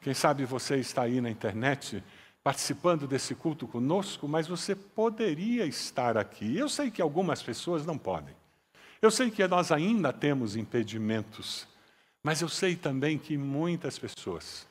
Quem 0.00 0.12
sabe 0.12 0.44
você 0.44 0.76
está 0.76 1.02
aí 1.02 1.20
na 1.20 1.30
internet 1.30 2.04
participando 2.42 3.06
desse 3.06 3.34
culto 3.34 3.66
conosco, 3.66 4.28
mas 4.28 4.46
você 4.46 4.76
poderia 4.76 5.64
estar 5.64 6.18
aqui. 6.18 6.58
Eu 6.58 6.68
sei 6.68 6.90
que 6.90 7.00
algumas 7.00 7.42
pessoas 7.42 7.86
não 7.86 7.96
podem. 7.96 8.36
Eu 9.00 9.10
sei 9.10 9.30
que 9.30 9.46
nós 9.48 9.72
ainda 9.72 10.12
temos 10.12 10.54
impedimentos, 10.54 11.66
mas 12.24 12.40
eu 12.40 12.48
sei 12.48 12.74
também 12.74 13.18
que 13.18 13.36
muitas 13.36 13.98
pessoas 13.98 14.66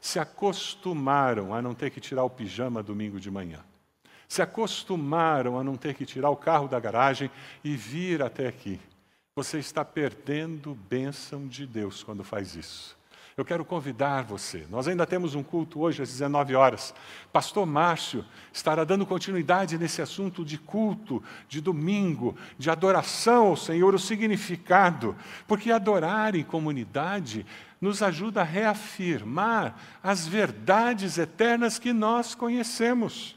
se 0.00 0.18
acostumaram 0.18 1.54
a 1.54 1.60
não 1.60 1.74
ter 1.74 1.90
que 1.90 2.00
tirar 2.00 2.24
o 2.24 2.30
pijama 2.30 2.82
domingo 2.82 3.20
de 3.20 3.30
manhã. 3.30 3.62
Se 4.26 4.40
acostumaram 4.40 5.58
a 5.58 5.62
não 5.62 5.76
ter 5.76 5.94
que 5.94 6.06
tirar 6.06 6.30
o 6.30 6.36
carro 6.36 6.66
da 6.66 6.80
garagem 6.80 7.30
e 7.62 7.76
vir 7.76 8.22
até 8.22 8.48
aqui. 8.48 8.80
Você 9.36 9.58
está 9.58 9.84
perdendo 9.84 10.74
bênção 10.74 11.46
de 11.46 11.66
Deus 11.66 12.02
quando 12.02 12.24
faz 12.24 12.56
isso. 12.56 12.96
Eu 13.38 13.44
quero 13.44 13.66
convidar 13.66 14.22
você. 14.22 14.66
Nós 14.70 14.88
ainda 14.88 15.06
temos 15.06 15.34
um 15.34 15.42
culto 15.42 15.80
hoje 15.80 16.02
às 16.02 16.08
19 16.08 16.54
horas. 16.54 16.94
Pastor 17.30 17.66
Márcio 17.66 18.24
estará 18.50 18.82
dando 18.82 19.04
continuidade 19.04 19.76
nesse 19.76 20.00
assunto 20.00 20.42
de 20.42 20.56
culto, 20.56 21.22
de 21.46 21.60
domingo, 21.60 22.34
de 22.56 22.70
adoração 22.70 23.48
ao 23.48 23.56
Senhor, 23.56 23.94
o 23.94 23.98
significado. 23.98 25.14
Porque 25.46 25.70
adorar 25.70 26.34
em 26.34 26.42
comunidade 26.42 27.44
nos 27.78 28.02
ajuda 28.02 28.40
a 28.40 28.42
reafirmar 28.42 29.78
as 30.02 30.26
verdades 30.26 31.18
eternas 31.18 31.78
que 31.78 31.92
nós 31.92 32.34
conhecemos. 32.34 33.36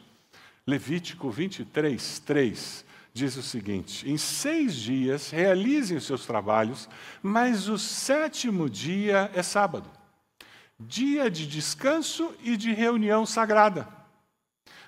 Levítico 0.66 1.30
23, 1.30 2.20
3 2.20 2.89
diz 3.20 3.36
o 3.36 3.44
seguinte: 3.44 4.10
Em 4.10 4.18
seis 4.18 4.74
dias 4.74 5.30
realizem 5.30 5.98
os 5.98 6.06
seus 6.06 6.26
trabalhos, 6.26 6.90
mas 7.22 7.68
o 7.68 7.78
sétimo 7.78 8.70
dia 8.70 9.30
é 9.34 9.44
sábado, 9.44 9.90
dia 10.80 11.30
de 11.30 11.46
descanso 11.46 12.34
e 12.42 12.56
de 12.56 12.72
reunião 12.72 13.26
sagrada. 13.26 13.88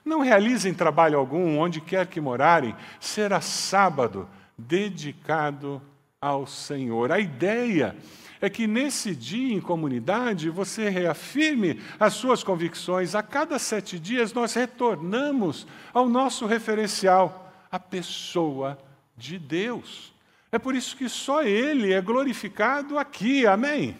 Não 0.03 0.21
realizem 0.21 0.73
trabalho 0.73 1.19
algum 1.19 1.59
onde 1.59 1.81
quer 1.81 2.07
que 2.07 2.21
morarem, 2.21 2.75
será 2.99 3.41
sábado 3.41 4.27
dedicado 4.57 5.81
ao 6.19 6.47
Senhor. 6.47 7.11
A 7.11 7.19
ideia 7.19 7.95
é 8.39 8.49
que 8.49 8.65
nesse 8.65 9.15
dia 9.15 9.53
em 9.53 9.61
comunidade 9.61 10.49
você 10.49 10.89
reafirme 10.89 11.79
as 11.99 12.13
suas 12.13 12.43
convicções. 12.43 13.13
A 13.13 13.21
cada 13.21 13.59
sete 13.59 13.99
dias 13.99 14.33
nós 14.33 14.53
retornamos 14.53 15.67
ao 15.93 16.09
nosso 16.09 16.47
referencial 16.47 17.40
a 17.71 17.79
pessoa 17.79 18.77
de 19.15 19.39
Deus. 19.39 20.13
É 20.51 20.59
por 20.59 20.75
isso 20.75 20.97
que 20.97 21.07
só 21.07 21.43
Ele 21.43 21.93
é 21.93 22.01
glorificado 22.01 22.97
aqui, 22.97 23.47
amém? 23.47 23.97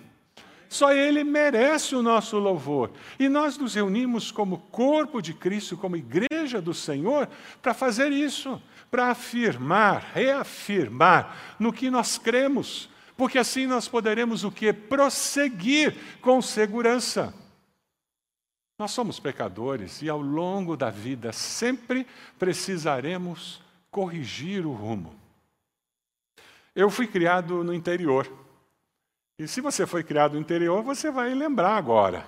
Só 0.68 0.92
Ele 0.92 1.24
merece 1.24 1.96
o 1.96 2.04
nosso 2.04 2.38
louvor. 2.38 2.92
E 3.18 3.30
nós 3.30 3.58
nos 3.58 3.76
reunimos 3.76 4.32
como 4.32 4.58
corpo 4.58 5.22
de 5.22 5.34
Cristo, 5.34 5.78
como 5.78 5.96
igreja 5.96 6.62
do 6.62 6.74
Senhor, 6.74 7.30
para 7.62 7.74
fazer 7.74 8.12
isso, 8.12 8.62
para 8.90 9.08
afirmar, 9.08 10.12
reafirmar 10.14 11.56
no 11.58 11.72
que 11.72 11.90
nós 11.90 12.18
cremos, 12.18 12.90
porque 13.16 13.38
assim 13.38 13.66
nós 13.66 13.88
poderemos 13.88 14.44
o 14.44 14.52
que? 14.52 14.74
Prosseguir 14.74 15.96
com 16.22 16.42
segurança. 16.42 17.34
Nós 18.82 18.90
somos 18.90 19.20
pecadores 19.20 20.02
e 20.02 20.10
ao 20.10 20.20
longo 20.20 20.76
da 20.76 20.90
vida 20.90 21.32
sempre 21.32 22.04
precisaremos 22.40 23.62
corrigir 23.92 24.66
o 24.66 24.72
rumo. 24.72 25.14
Eu 26.74 26.90
fui 26.90 27.06
criado 27.06 27.64
no 27.64 27.76
interior. 27.76 28.28
E 29.38 29.48
se 29.48 29.62
você 29.62 29.86
foi 29.86 30.04
criado 30.04 30.34
no 30.34 30.40
interior, 30.40 30.82
você 30.82 31.12
vai 31.12 31.32
lembrar 31.36 31.78
agora. 31.78 32.26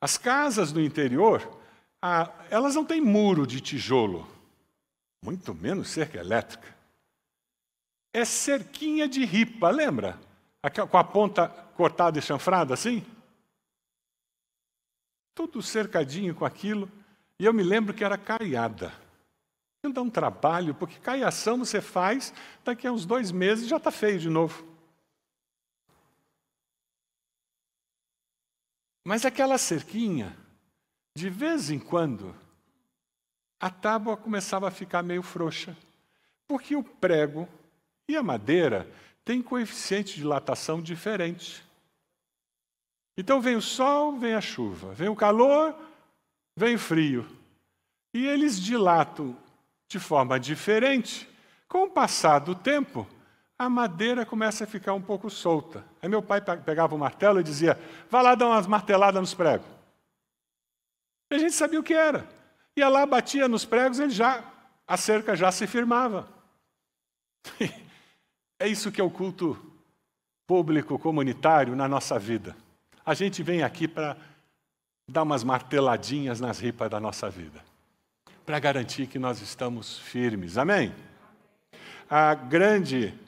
As 0.00 0.16
casas 0.16 0.70
do 0.70 0.80
interior, 0.80 1.42
ah, 2.00 2.30
elas 2.50 2.76
não 2.76 2.84
têm 2.84 3.00
muro 3.00 3.44
de 3.44 3.60
tijolo, 3.60 4.28
muito 5.20 5.52
menos 5.52 5.88
cerca 5.90 6.20
elétrica. 6.20 6.72
É 8.14 8.24
cerquinha 8.24 9.08
de 9.08 9.24
ripa, 9.24 9.70
lembra? 9.70 10.20
Com 10.88 10.98
a 10.98 11.02
ponta 11.02 11.48
cortada 11.74 12.16
e 12.16 12.22
chanfrada 12.22 12.74
assim? 12.74 13.04
Tudo 15.46 15.62
cercadinho 15.62 16.34
com 16.34 16.44
aquilo. 16.44 16.90
E 17.38 17.44
eu 17.44 17.54
me 17.54 17.62
lembro 17.62 17.94
que 17.94 18.02
era 18.02 18.18
caiada. 18.18 18.92
Não 19.84 19.92
dá 19.92 20.02
um 20.02 20.10
trabalho, 20.10 20.74
porque 20.74 20.98
caiação 20.98 21.58
você 21.58 21.80
faz, 21.80 22.34
daqui 22.64 22.88
a 22.88 22.92
uns 22.92 23.06
dois 23.06 23.30
meses 23.30 23.68
já 23.68 23.76
está 23.76 23.92
feio 23.92 24.18
de 24.18 24.28
novo. 24.28 24.66
Mas 29.06 29.24
aquela 29.24 29.56
cerquinha, 29.58 30.36
de 31.16 31.30
vez 31.30 31.70
em 31.70 31.78
quando, 31.78 32.34
a 33.60 33.70
tábua 33.70 34.16
começava 34.16 34.66
a 34.66 34.72
ficar 34.72 35.04
meio 35.04 35.22
frouxa, 35.22 35.76
porque 36.48 36.74
o 36.74 36.82
prego 36.82 37.48
e 38.08 38.16
a 38.16 38.22
madeira 38.22 38.90
têm 39.24 39.40
coeficiente 39.40 40.14
de 40.14 40.22
dilatação 40.22 40.82
diferente. 40.82 41.64
Então 43.18 43.40
vem 43.40 43.56
o 43.56 43.60
sol, 43.60 44.16
vem 44.16 44.34
a 44.34 44.40
chuva, 44.40 44.94
vem 44.94 45.08
o 45.08 45.16
calor, 45.16 45.74
vem 46.56 46.76
o 46.76 46.78
frio. 46.78 47.26
E 48.14 48.24
eles 48.24 48.60
dilatam 48.60 49.36
de 49.88 49.98
forma 49.98 50.38
diferente. 50.38 51.28
Com 51.66 51.82
o 51.82 51.90
passar 51.90 52.38
do 52.38 52.54
tempo, 52.54 53.04
a 53.58 53.68
madeira 53.68 54.24
começa 54.24 54.62
a 54.62 54.68
ficar 54.68 54.94
um 54.94 55.02
pouco 55.02 55.28
solta. 55.28 55.84
Aí 56.00 56.08
meu 56.08 56.22
pai 56.22 56.40
pegava 56.40 56.94
o 56.94 56.98
martelo 56.98 57.40
e 57.40 57.42
dizia: 57.42 57.76
Vá 58.08 58.22
lá 58.22 58.36
dar 58.36 58.46
umas 58.46 58.68
marteladas 58.68 59.20
nos 59.20 59.34
pregos. 59.34 59.66
E 61.28 61.34
a 61.34 61.38
gente 61.38 61.54
sabia 61.54 61.80
o 61.80 61.82
que 61.82 61.94
era. 61.94 62.24
Ia 62.76 62.88
lá, 62.88 63.04
batia 63.04 63.48
nos 63.48 63.64
pregos, 63.64 63.98
ele 63.98 64.10
já, 64.10 64.44
a 64.86 64.96
cerca 64.96 65.34
já 65.34 65.50
se 65.50 65.66
firmava. 65.66 66.28
é 68.60 68.68
isso 68.68 68.92
que 68.92 69.00
é 69.00 69.04
o 69.04 69.10
culto 69.10 69.60
público 70.46 70.96
comunitário 71.00 71.74
na 71.74 71.88
nossa 71.88 72.16
vida. 72.16 72.56
A 73.08 73.14
gente 73.14 73.42
vem 73.42 73.62
aqui 73.62 73.88
para 73.88 74.18
dar 75.10 75.22
umas 75.22 75.42
marteladinhas 75.42 76.40
nas 76.40 76.58
ripas 76.58 76.90
da 76.90 77.00
nossa 77.00 77.30
vida, 77.30 77.64
para 78.44 78.58
garantir 78.58 79.06
que 79.06 79.18
nós 79.18 79.40
estamos 79.40 79.98
firmes. 79.98 80.58
Amém? 80.58 80.94
A 82.10 82.34
grande 82.34 83.18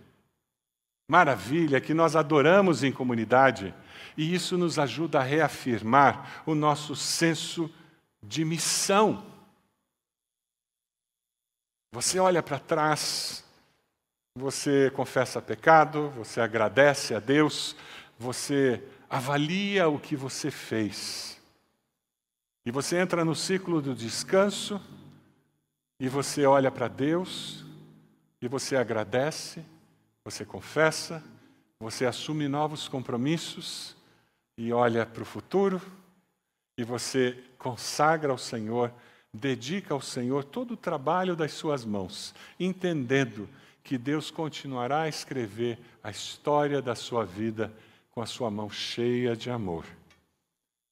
maravilha 1.10 1.78
é 1.78 1.80
que 1.80 1.94
nós 1.94 2.14
adoramos 2.14 2.84
em 2.84 2.92
comunidade 2.92 3.74
e 4.18 4.34
isso 4.34 4.58
nos 4.58 4.78
ajuda 4.78 5.20
a 5.20 5.22
reafirmar 5.22 6.42
o 6.44 6.54
nosso 6.54 6.94
senso 6.94 7.72
de 8.22 8.44
missão. 8.44 9.24
Você 11.90 12.18
olha 12.18 12.42
para 12.42 12.58
trás, 12.58 13.42
você 14.36 14.90
confessa 14.90 15.40
pecado, 15.40 16.10
você 16.10 16.38
agradece 16.38 17.14
a 17.14 17.18
Deus, 17.18 17.74
você 18.18 18.86
avalia 19.10 19.88
o 19.88 19.98
que 19.98 20.14
você 20.14 20.52
fez. 20.52 21.36
E 22.64 22.70
você 22.70 22.96
entra 22.96 23.24
no 23.24 23.34
ciclo 23.34 23.82
do 23.82 23.92
descanso, 23.92 24.80
e 25.98 26.08
você 26.08 26.46
olha 26.46 26.70
para 26.70 26.86
Deus, 26.86 27.64
e 28.40 28.46
você 28.46 28.76
agradece, 28.76 29.64
você 30.24 30.44
confessa, 30.44 31.22
você 31.80 32.06
assume 32.06 32.46
novos 32.46 32.86
compromissos, 32.86 33.96
e 34.56 34.72
olha 34.72 35.04
para 35.04 35.22
o 35.22 35.26
futuro, 35.26 35.82
e 36.78 36.84
você 36.84 37.42
consagra 37.58 38.30
ao 38.30 38.38
Senhor, 38.38 38.92
dedica 39.34 39.92
ao 39.92 40.00
Senhor 40.00 40.44
todo 40.44 40.74
o 40.74 40.76
trabalho 40.76 41.34
das 41.34 41.52
suas 41.52 41.84
mãos, 41.84 42.32
entendendo 42.60 43.48
que 43.82 43.98
Deus 43.98 44.30
continuará 44.30 45.02
a 45.02 45.08
escrever 45.08 45.78
a 46.02 46.10
história 46.10 46.80
da 46.80 46.94
sua 46.94 47.24
vida 47.24 47.72
com 48.10 48.20
a 48.20 48.26
sua 48.26 48.50
mão 48.50 48.68
cheia 48.68 49.36
de 49.36 49.50
amor. 49.50 49.84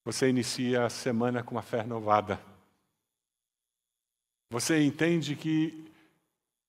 Você 0.04 0.28
inicia 0.28 0.86
a 0.86 0.90
semana 0.90 1.42
com 1.42 1.54
uma 1.54 1.62
fé 1.62 1.82
renovada. 1.82 2.40
Você 4.50 4.82
entende 4.82 5.36
que 5.36 5.92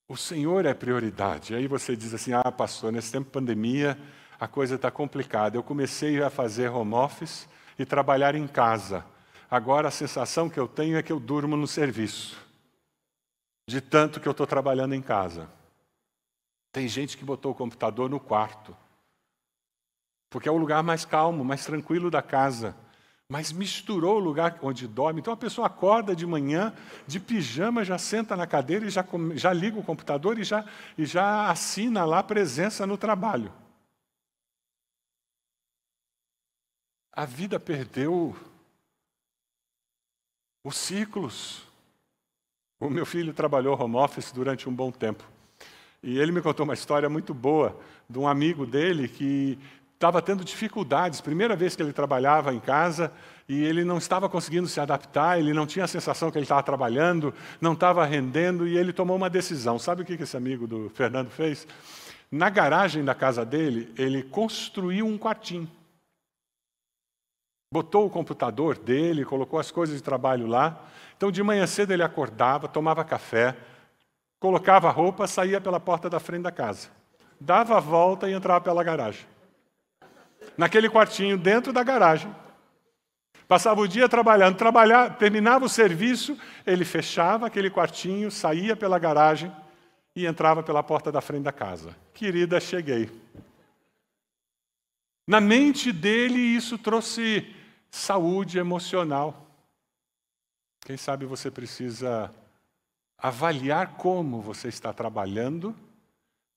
o 0.07 0.17
Senhor 0.17 0.65
é 0.65 0.73
prioridade. 0.73 1.55
Aí 1.55 1.67
você 1.67 1.95
diz 1.95 2.13
assim: 2.13 2.33
ah, 2.33 2.51
pastor, 2.51 2.91
nesse 2.91 3.11
tempo 3.11 3.25
de 3.25 3.31
pandemia 3.31 3.97
a 4.39 4.47
coisa 4.47 4.75
está 4.75 4.89
complicada. 4.89 5.57
Eu 5.57 5.63
comecei 5.63 6.21
a 6.21 6.29
fazer 6.29 6.69
home 6.69 6.93
office 6.93 7.47
e 7.77 7.85
trabalhar 7.85 8.35
em 8.35 8.47
casa. 8.47 9.05
Agora 9.49 9.87
a 9.87 9.91
sensação 9.91 10.49
que 10.49 10.59
eu 10.59 10.67
tenho 10.67 10.97
é 10.97 11.03
que 11.03 11.11
eu 11.11 11.19
durmo 11.19 11.57
no 11.57 11.67
serviço, 11.67 12.37
de 13.67 13.81
tanto 13.81 14.19
que 14.19 14.27
eu 14.27 14.31
estou 14.31 14.45
trabalhando 14.47 14.93
em 14.93 15.01
casa. 15.01 15.49
Tem 16.71 16.87
gente 16.87 17.17
que 17.17 17.25
botou 17.25 17.51
o 17.51 17.55
computador 17.55 18.09
no 18.09 18.19
quarto, 18.19 18.75
porque 20.29 20.47
é 20.47 20.51
o 20.51 20.57
lugar 20.57 20.83
mais 20.83 21.05
calmo, 21.05 21.43
mais 21.43 21.65
tranquilo 21.65 22.11
da 22.11 22.21
casa. 22.21 22.75
Mas 23.31 23.51
misturou 23.51 24.15
o 24.17 24.19
lugar 24.19 24.57
onde 24.61 24.87
dorme. 24.87 25.21
Então 25.21 25.33
a 25.33 25.37
pessoa 25.37 25.67
acorda 25.67 26.15
de 26.15 26.25
manhã, 26.25 26.73
de 27.05 27.19
pijama, 27.19 27.85
já 27.85 27.97
senta 27.97 28.35
na 28.35 28.47
cadeira 28.47 28.85
e 28.85 28.89
já, 28.89 29.05
já 29.35 29.53
liga 29.53 29.79
o 29.79 29.83
computador 29.83 30.39
e 30.39 30.43
já, 30.43 30.65
e 30.97 31.05
já 31.05 31.49
assina 31.49 32.05
lá 32.05 32.23
presença 32.23 32.87
no 32.87 32.97
trabalho. 32.97 33.53
A 37.11 37.25
vida 37.25 37.59
perdeu 37.59 38.35
os 40.63 40.77
ciclos. 40.77 41.67
O 42.79 42.89
meu 42.89 43.05
filho 43.05 43.33
trabalhou 43.33 43.79
home 43.79 43.97
office 43.97 44.31
durante 44.31 44.69
um 44.69 44.73
bom 44.73 44.91
tempo. 44.91 45.23
E 46.01 46.17
ele 46.17 46.31
me 46.31 46.41
contou 46.41 46.63
uma 46.63 46.73
história 46.73 47.09
muito 47.09 47.33
boa 47.33 47.77
de 48.09 48.17
um 48.17 48.27
amigo 48.27 48.65
dele 48.65 49.07
que 49.07 49.59
estava 49.99 50.21
tendo 50.21 50.45
dificuldades, 50.45 51.19
primeira 51.19 51.57
vez 51.57 51.75
que 51.75 51.83
ele 51.83 51.91
trabalhava 51.91 52.53
em 52.53 52.59
casa, 52.61 53.11
e 53.49 53.65
ele 53.65 53.83
não 53.83 53.97
estava 53.97 54.29
conseguindo 54.29 54.65
se 54.65 54.79
adaptar, 54.79 55.37
ele 55.37 55.51
não 55.51 55.67
tinha 55.67 55.83
a 55.83 55.89
sensação 55.89 56.31
que 56.31 56.37
ele 56.37 56.45
estava 56.45 56.63
trabalhando, 56.63 57.33
não 57.59 57.73
estava 57.73 58.05
rendendo, 58.05 58.65
e 58.65 58.77
ele 58.77 58.93
tomou 58.93 59.17
uma 59.17 59.29
decisão. 59.29 59.77
Sabe 59.77 60.03
o 60.03 60.05
que 60.05 60.13
esse 60.13 60.37
amigo 60.37 60.65
do 60.65 60.89
Fernando 60.91 61.29
fez? 61.29 61.67
Na 62.31 62.49
garagem 62.49 63.03
da 63.03 63.13
casa 63.13 63.43
dele, 63.43 63.93
ele 63.97 64.23
construiu 64.23 65.05
um 65.05 65.17
quartinho. 65.17 65.69
Botou 67.73 68.05
o 68.05 68.09
computador 68.09 68.77
dele, 68.77 69.25
colocou 69.25 69.59
as 69.59 69.69
coisas 69.69 69.97
de 69.97 70.01
trabalho 70.01 70.47
lá. 70.47 70.81
Então, 71.17 71.29
de 71.29 71.43
manhã 71.43 71.67
cedo 71.67 71.91
ele 71.91 72.03
acordava, 72.03 72.69
tomava 72.69 73.03
café, 73.03 73.53
colocava 74.39 74.87
a 74.87 74.91
roupa, 74.91 75.27
saía 75.27 75.59
pela 75.59 75.79
porta 75.79 76.09
da 76.09 76.21
frente 76.21 76.43
da 76.43 76.53
casa. 76.53 76.87
Dava 77.37 77.75
a 77.75 77.81
volta 77.81 78.29
e 78.29 78.33
entrava 78.33 78.61
pela 78.61 78.81
garagem. 78.81 79.27
Naquele 80.59 80.89
quartinho 80.89 81.37
dentro 81.37 81.71
da 81.71 81.81
garagem. 81.83 82.35
Passava 83.47 83.79
o 83.79 83.87
dia 83.87 84.09
trabalhando, 84.09 84.57
trabalhava, 84.57 85.13
terminava 85.13 85.63
o 85.63 85.69
serviço, 85.69 86.37
ele 86.67 86.83
fechava 86.83 87.47
aquele 87.47 87.69
quartinho, 87.69 88.29
saía 88.29 88.75
pela 88.75 88.99
garagem 88.99 89.55
e 90.13 90.25
entrava 90.25 90.61
pela 90.61 90.83
porta 90.83 91.13
da 91.13 91.21
frente 91.21 91.43
da 91.43 91.53
casa. 91.53 91.95
Querida, 92.13 92.59
cheguei. 92.59 93.09
Na 95.25 95.39
mente 95.39 95.93
dele, 95.93 96.39
isso 96.39 96.77
trouxe 96.77 97.55
saúde 97.89 98.59
emocional. 98.59 99.47
Quem 100.81 100.97
sabe 100.97 101.25
você 101.25 101.49
precisa 101.49 102.35
avaliar 103.17 103.95
como 103.95 104.41
você 104.41 104.67
está 104.67 104.91
trabalhando 104.91 105.73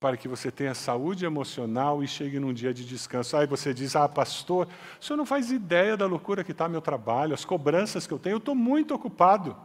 para 0.02 0.16
que 0.16 0.26
você 0.26 0.50
tenha 0.50 0.74
saúde 0.74 1.24
emocional 1.24 2.02
e 2.02 2.08
chegue 2.08 2.40
num 2.40 2.52
dia 2.52 2.74
de 2.74 2.84
descanso. 2.84 3.36
Aí 3.36 3.46
você 3.46 3.72
diz: 3.72 3.94
Ah, 3.94 4.08
pastor, 4.08 4.66
o 5.00 5.04
senhor 5.04 5.16
não 5.16 5.24
faz 5.24 5.52
ideia 5.52 5.96
da 5.96 6.06
loucura 6.06 6.42
que 6.42 6.50
está 6.50 6.68
meu 6.68 6.82
trabalho, 6.82 7.32
as 7.32 7.44
cobranças 7.44 8.04
que 8.04 8.12
eu 8.12 8.18
tenho, 8.18 8.34
eu 8.34 8.38
estou 8.38 8.56
muito 8.56 8.92
ocupado. 8.92 9.56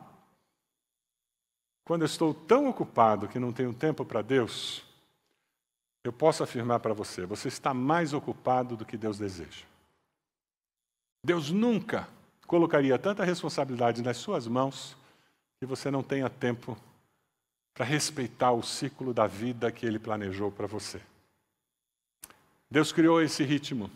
Quando 1.84 2.04
eu 2.04 2.06
estou 2.06 2.36
tão 2.36 2.70
ocupado 2.70 3.28
que 3.28 3.40
não 3.40 3.52
tenho 3.52 3.74
tempo 3.74 4.06
para 4.06 4.22
Deus, 4.22 4.86
eu 6.04 6.14
posso 6.14 6.44
afirmar 6.44 6.80
para 6.82 6.94
você: 6.94 7.26
você 7.26 7.48
está 7.48 7.74
mais 7.74 8.14
ocupado 8.14 8.78
do 8.78 8.86
que 8.86 8.96
Deus 8.96 9.18
deseja. 9.18 9.66
Deus 11.26 11.50
nunca 11.50 12.08
colocaria 12.46 13.00
tanta 13.00 13.26
responsabilidade 13.26 14.04
nas 14.04 14.18
suas 14.18 14.48
mãos 14.48 14.96
que 15.60 15.66
você 15.66 15.90
não 15.90 16.04
tenha 16.04 16.30
tempo 16.30 16.78
para 17.78 17.86
respeitar 17.86 18.54
o 18.54 18.64
ciclo 18.64 19.14
da 19.14 19.28
vida 19.28 19.72
que 19.72 19.86
Ele 19.86 20.00
planejou 20.00 20.52
para 20.52 20.66
você. 20.66 21.00
Deus 22.72 22.92
criou 22.92 23.22
esse 23.22 23.44
ritmo: 23.44 23.92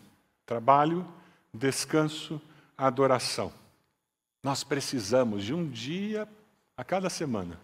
trabalho, 0.46 1.04
descanso, 1.52 2.40
adoração. 2.78 3.52
Nós 4.40 4.62
precisamos 4.62 5.42
de 5.42 5.52
um 5.52 5.68
dia 5.68 6.28
a 6.76 6.84
cada 6.84 7.10
semana 7.10 7.58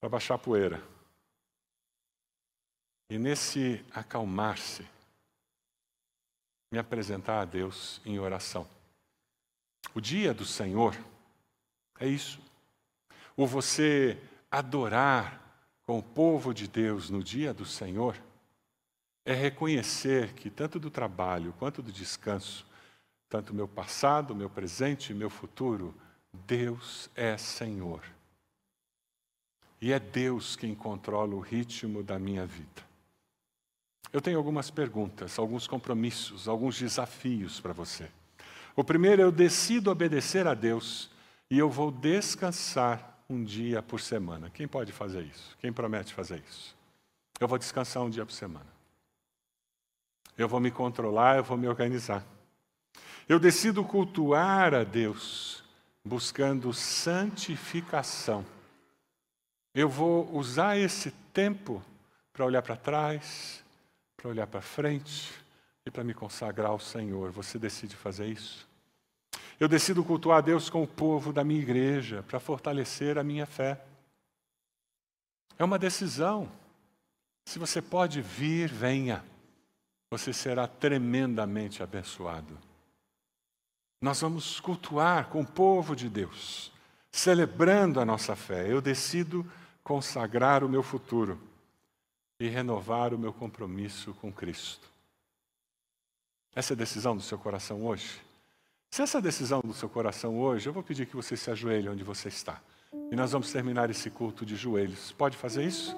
para 0.00 0.10
baixar 0.10 0.34
a 0.34 0.38
poeira. 0.38 0.86
E 3.08 3.18
nesse 3.18 3.82
acalmar-se, 3.90 4.86
me 6.70 6.78
apresentar 6.78 7.40
a 7.40 7.44
Deus 7.46 8.02
em 8.04 8.18
oração. 8.18 8.68
O 9.94 10.00
dia 10.00 10.34
do 10.34 10.44
Senhor 10.44 10.94
é 12.02 12.08
isso. 12.08 12.40
O 13.36 13.46
você 13.46 14.18
adorar 14.50 15.40
com 15.86 15.98
o 15.98 16.02
povo 16.02 16.52
de 16.52 16.66
Deus 16.66 17.08
no 17.08 17.22
dia 17.22 17.54
do 17.54 17.64
Senhor 17.64 18.16
é 19.24 19.32
reconhecer 19.32 20.32
que 20.34 20.50
tanto 20.50 20.80
do 20.80 20.90
trabalho 20.90 21.54
quanto 21.60 21.80
do 21.80 21.92
descanso, 21.92 22.66
tanto 23.28 23.54
meu 23.54 23.68
passado, 23.68 24.34
meu 24.34 24.50
presente 24.50 25.12
e 25.12 25.14
meu 25.14 25.30
futuro, 25.30 25.94
Deus 26.44 27.08
é 27.14 27.38
Senhor. 27.38 28.02
E 29.80 29.92
é 29.92 30.00
Deus 30.00 30.56
quem 30.56 30.74
controla 30.74 31.36
o 31.36 31.40
ritmo 31.40 32.02
da 32.02 32.18
minha 32.18 32.44
vida. 32.44 32.82
Eu 34.12 34.20
tenho 34.20 34.38
algumas 34.38 34.70
perguntas, 34.70 35.38
alguns 35.38 35.68
compromissos, 35.68 36.48
alguns 36.48 36.78
desafios 36.78 37.60
para 37.60 37.72
você. 37.72 38.10
O 38.74 38.82
primeiro, 38.82 39.22
eu 39.22 39.30
decido 39.30 39.90
obedecer 39.90 40.48
a 40.48 40.54
Deus 40.54 41.11
e 41.52 41.58
eu 41.58 41.68
vou 41.68 41.90
descansar 41.90 43.18
um 43.28 43.44
dia 43.44 43.82
por 43.82 44.00
semana. 44.00 44.48
Quem 44.48 44.66
pode 44.66 44.90
fazer 44.90 45.20
isso? 45.20 45.54
Quem 45.60 45.70
promete 45.70 46.14
fazer 46.14 46.42
isso? 46.48 46.74
Eu 47.38 47.46
vou 47.46 47.58
descansar 47.58 48.02
um 48.02 48.08
dia 48.08 48.24
por 48.24 48.32
semana. 48.32 48.72
Eu 50.38 50.48
vou 50.48 50.58
me 50.58 50.70
controlar, 50.70 51.36
eu 51.36 51.44
vou 51.44 51.58
me 51.58 51.68
organizar. 51.68 52.24
Eu 53.28 53.38
decido 53.38 53.84
cultuar 53.84 54.72
a 54.72 54.82
Deus, 54.82 55.62
buscando 56.02 56.72
santificação. 56.72 58.46
Eu 59.74 59.90
vou 59.90 60.34
usar 60.34 60.78
esse 60.78 61.10
tempo 61.34 61.84
para 62.32 62.46
olhar 62.46 62.62
para 62.62 62.76
trás, 62.76 63.62
para 64.16 64.30
olhar 64.30 64.46
para 64.46 64.62
frente 64.62 65.30
e 65.84 65.90
para 65.90 66.02
me 66.02 66.14
consagrar 66.14 66.70
ao 66.70 66.78
Senhor. 66.78 67.30
Você 67.30 67.58
decide 67.58 67.94
fazer 67.94 68.28
isso? 68.28 68.71
Eu 69.62 69.68
decido 69.68 70.02
cultuar 70.02 70.38
a 70.38 70.40
Deus 70.40 70.68
com 70.68 70.82
o 70.82 70.88
povo 70.88 71.32
da 71.32 71.44
minha 71.44 71.62
igreja 71.62 72.24
para 72.24 72.40
fortalecer 72.40 73.16
a 73.16 73.22
minha 73.22 73.46
fé. 73.46 73.80
É 75.56 75.62
uma 75.62 75.78
decisão. 75.78 76.50
Se 77.46 77.60
você 77.60 77.80
pode 77.80 78.20
vir, 78.20 78.68
venha. 78.68 79.24
Você 80.10 80.32
será 80.32 80.66
tremendamente 80.66 81.80
abençoado. 81.80 82.58
Nós 84.00 84.20
vamos 84.20 84.58
cultuar 84.58 85.28
com 85.28 85.42
o 85.42 85.46
povo 85.46 85.94
de 85.94 86.08
Deus, 86.08 86.72
celebrando 87.12 88.00
a 88.00 88.04
nossa 88.04 88.34
fé. 88.34 88.68
Eu 88.68 88.80
decido 88.80 89.48
consagrar 89.84 90.64
o 90.64 90.68
meu 90.68 90.82
futuro 90.82 91.40
e 92.40 92.48
renovar 92.48 93.14
o 93.14 93.18
meu 93.18 93.32
compromisso 93.32 94.12
com 94.14 94.32
Cristo. 94.32 94.90
Essa 96.52 96.72
é 96.72 96.74
a 96.74 96.78
decisão 96.78 97.16
do 97.16 97.22
seu 97.22 97.38
coração 97.38 97.86
hoje? 97.86 98.31
Se 98.92 99.00
essa 99.00 99.22
decisão 99.22 99.62
do 99.64 99.72
seu 99.72 99.88
coração 99.88 100.38
hoje, 100.38 100.68
eu 100.68 100.72
vou 100.72 100.82
pedir 100.82 101.06
que 101.06 101.16
você 101.16 101.34
se 101.34 101.50
ajoelhe 101.50 101.88
onde 101.88 102.04
você 102.04 102.28
está. 102.28 102.60
E 103.10 103.16
nós 103.16 103.32
vamos 103.32 103.50
terminar 103.50 103.88
esse 103.88 104.10
culto 104.10 104.44
de 104.44 104.54
joelhos. 104.54 105.12
Pode 105.12 105.34
fazer 105.34 105.64
isso? 105.64 105.96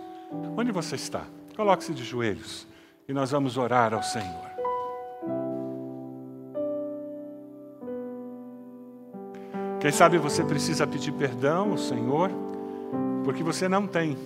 Onde 0.57 0.71
você 0.71 0.95
está? 0.95 1.25
Coloque-se 1.57 1.93
de 1.93 2.05
joelhos 2.05 2.69
e 3.09 3.13
nós 3.13 3.33
vamos 3.33 3.57
orar 3.57 3.93
ao 3.93 4.03
Senhor. 4.05 4.49
Quem 9.81 9.91
sabe 9.91 10.17
você 10.17 10.45
precisa 10.45 10.87
pedir 10.87 11.11
perdão 11.15 11.73
ao 11.73 11.79
Senhor, 11.79 12.31
porque 13.25 13.43
você 13.43 13.69
não 13.69 13.89
tem 13.89 14.17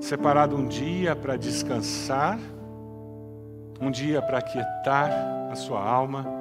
separado 0.00 0.56
um 0.56 0.66
dia 0.66 1.14
para 1.14 1.36
descansar, 1.36 2.40
um 3.80 3.88
dia 3.88 4.20
para 4.20 4.38
aquietar 4.38 5.12
a 5.48 5.54
sua 5.54 5.80
alma, 5.80 6.37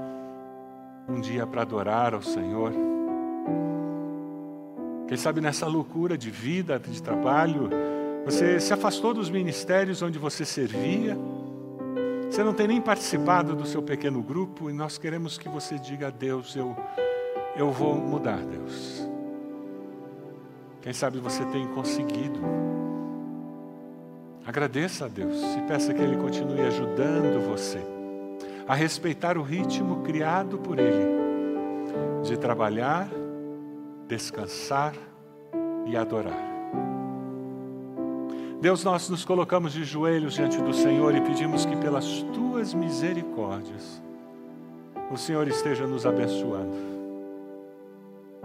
um 1.08 1.22
dia 1.22 1.48
para 1.48 1.62
adorar 1.62 2.14
ao 2.14 2.22
Senhor. 2.22 2.74
Quem 5.08 5.16
sabe 5.16 5.40
nessa 5.40 5.66
loucura 5.66 6.18
de 6.18 6.30
vida, 6.30 6.78
de 6.78 7.02
trabalho, 7.02 7.70
você 8.26 8.60
se 8.60 8.74
afastou 8.74 9.14
dos 9.14 9.30
ministérios 9.30 10.02
onde 10.02 10.20
você 10.20 10.44
servia, 10.44 11.18
você 12.30 12.44
não 12.44 12.54
tem 12.54 12.68
nem 12.68 12.82
participado 12.82 13.56
do 13.56 13.66
seu 13.66 13.82
pequeno 13.82 14.22
grupo 14.22 14.70
e 14.70 14.74
nós 14.74 14.98
queremos 14.98 15.38
que 15.38 15.48
você 15.48 15.80
diga 15.80 16.08
a 16.08 16.12
Deus: 16.12 16.56
eu, 16.56 16.76
eu 17.56 17.72
vou 17.72 17.96
mudar, 17.96 18.40
Deus. 18.40 19.08
Quem 20.82 20.92
sabe 20.92 21.20
você 21.20 21.46
tem 21.46 21.66
conseguido. 21.68 22.40
Agradeça 24.46 25.06
a 25.06 25.08
Deus 25.08 25.38
e 25.58 25.62
peça 25.68 25.94
que 25.94 26.02
Ele 26.02 26.18
continue 26.18 26.62
ajudando 26.62 27.46
você 27.50 27.97
a 28.68 28.76
respeitar 28.76 29.38
o 29.38 29.42
ritmo 29.42 30.04
criado 30.04 30.58
por 30.58 30.78
Ele 30.78 31.18
de 32.24 32.38
trabalhar, 32.38 33.08
descansar 34.08 34.94
e 35.86 35.96
adorar. 35.96 36.46
Deus, 38.60 38.84
nós 38.84 39.08
nos 39.08 39.24
colocamos 39.24 39.72
de 39.72 39.84
joelhos 39.84 40.34
diante 40.34 40.60
do 40.62 40.74
Senhor 40.74 41.16
e 41.16 41.22
pedimos 41.22 41.66
que, 41.66 41.76
pelas 41.78 42.24
tuas 42.34 42.74
misericórdias, 42.74 44.02
o 45.12 45.18
Senhor 45.18 45.48
esteja 45.48 45.86
nos 45.86 46.06
abençoando. 46.06 46.76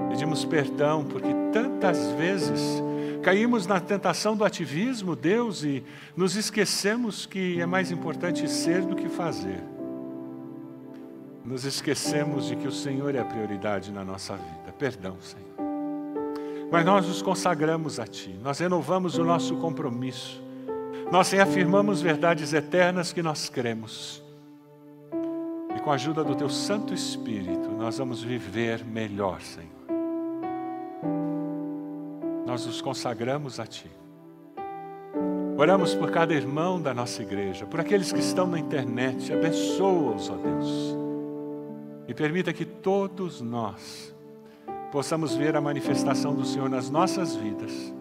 Pedimos 0.09 0.45
perdão 0.45 1.05
porque 1.05 1.35
tantas 1.53 2.13
vezes 2.13 2.83
caímos 3.23 3.67
na 3.67 3.81
tentação 3.81 4.37
do 4.37 4.45
ativismo, 4.45 5.17
Deus, 5.17 5.65
e 5.65 5.83
nos 6.15 6.37
esquecemos 6.37 7.25
que 7.25 7.61
é 7.61 7.67
mais 7.67 7.91
importante 7.91 8.49
ser 8.49 8.83
do 8.83 8.95
que 8.95 9.09
fazer. 9.09 9.72
Nos 11.45 11.65
esquecemos 11.65 12.47
de 12.47 12.57
que 12.57 12.69
o 12.69 12.73
Senhor 12.73 13.15
é 13.15 13.19
a 13.19 13.25
prioridade 13.25 13.91
na 13.91 14.05
nossa 14.05 14.37
vida. 14.37 14.73
Perdão, 14.79 15.17
Senhor. 15.21 15.53
Mas 16.71 16.87
nós 16.87 17.07
nos 17.07 17.21
consagramos 17.21 18.01
a 18.01 18.07
Ti, 18.07 18.39
nós 18.43 18.59
renovamos 18.59 19.19
o 19.19 19.25
nosso 19.25 19.57
compromisso, 19.57 20.43
nós 21.11 21.31
reafirmamos 21.31 22.01
verdades 22.01 22.55
eternas 22.55 23.13
que 23.13 23.23
nós 23.23 23.51
cremos. 23.51 24.23
E 25.77 25.81
com 25.81 25.91
a 25.91 25.95
ajuda 25.95 26.25
do 26.25 26.35
Teu 26.35 26.49
Santo 26.49 26.95
Espírito, 26.95 27.69
nós 27.71 27.99
vamos 27.99 28.23
viver 28.23 28.83
melhor, 28.87 29.43
Senhor. 29.43 29.69
Nós 32.47 32.65
nos 32.65 32.81
consagramos 32.81 33.61
a 33.61 33.67
Ti. 33.67 33.91
Oramos 35.59 35.95
por 35.95 36.11
cada 36.11 36.33
irmão 36.33 36.81
da 36.81 36.95
nossa 36.95 37.21
igreja, 37.21 37.67
por 37.67 37.81
aqueles 37.81 38.11
que 38.11 38.21
estão 38.21 38.47
na 38.47 38.59
internet, 38.59 39.31
abençoa-os, 39.31 40.31
ó 40.31 40.37
Deus. 40.37 41.02
E 42.07 42.15
permita 42.15 42.53
que 42.53 42.65
todos 42.65 43.41
nós 43.41 44.15
possamos 44.91 45.35
ver 45.35 45.57
a 45.57 45.61
manifestação 45.61 46.35
do 46.35 46.45
Senhor 46.45 46.69
nas 46.69 46.91
nossas 46.91 47.35
vidas, 47.35 47.95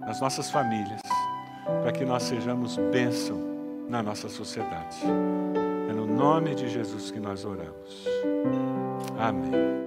nas 0.00 0.20
nossas 0.20 0.50
famílias, 0.50 1.00
para 1.82 1.92
que 1.92 2.04
nós 2.04 2.22
sejamos 2.22 2.76
bênção 2.92 3.38
na 3.88 4.02
nossa 4.02 4.28
sociedade. 4.28 4.98
É 5.88 5.92
no 5.92 6.06
nome 6.06 6.54
de 6.54 6.68
Jesus 6.68 7.10
que 7.10 7.18
nós 7.18 7.44
oramos. 7.44 8.06
Amém. 9.18 9.82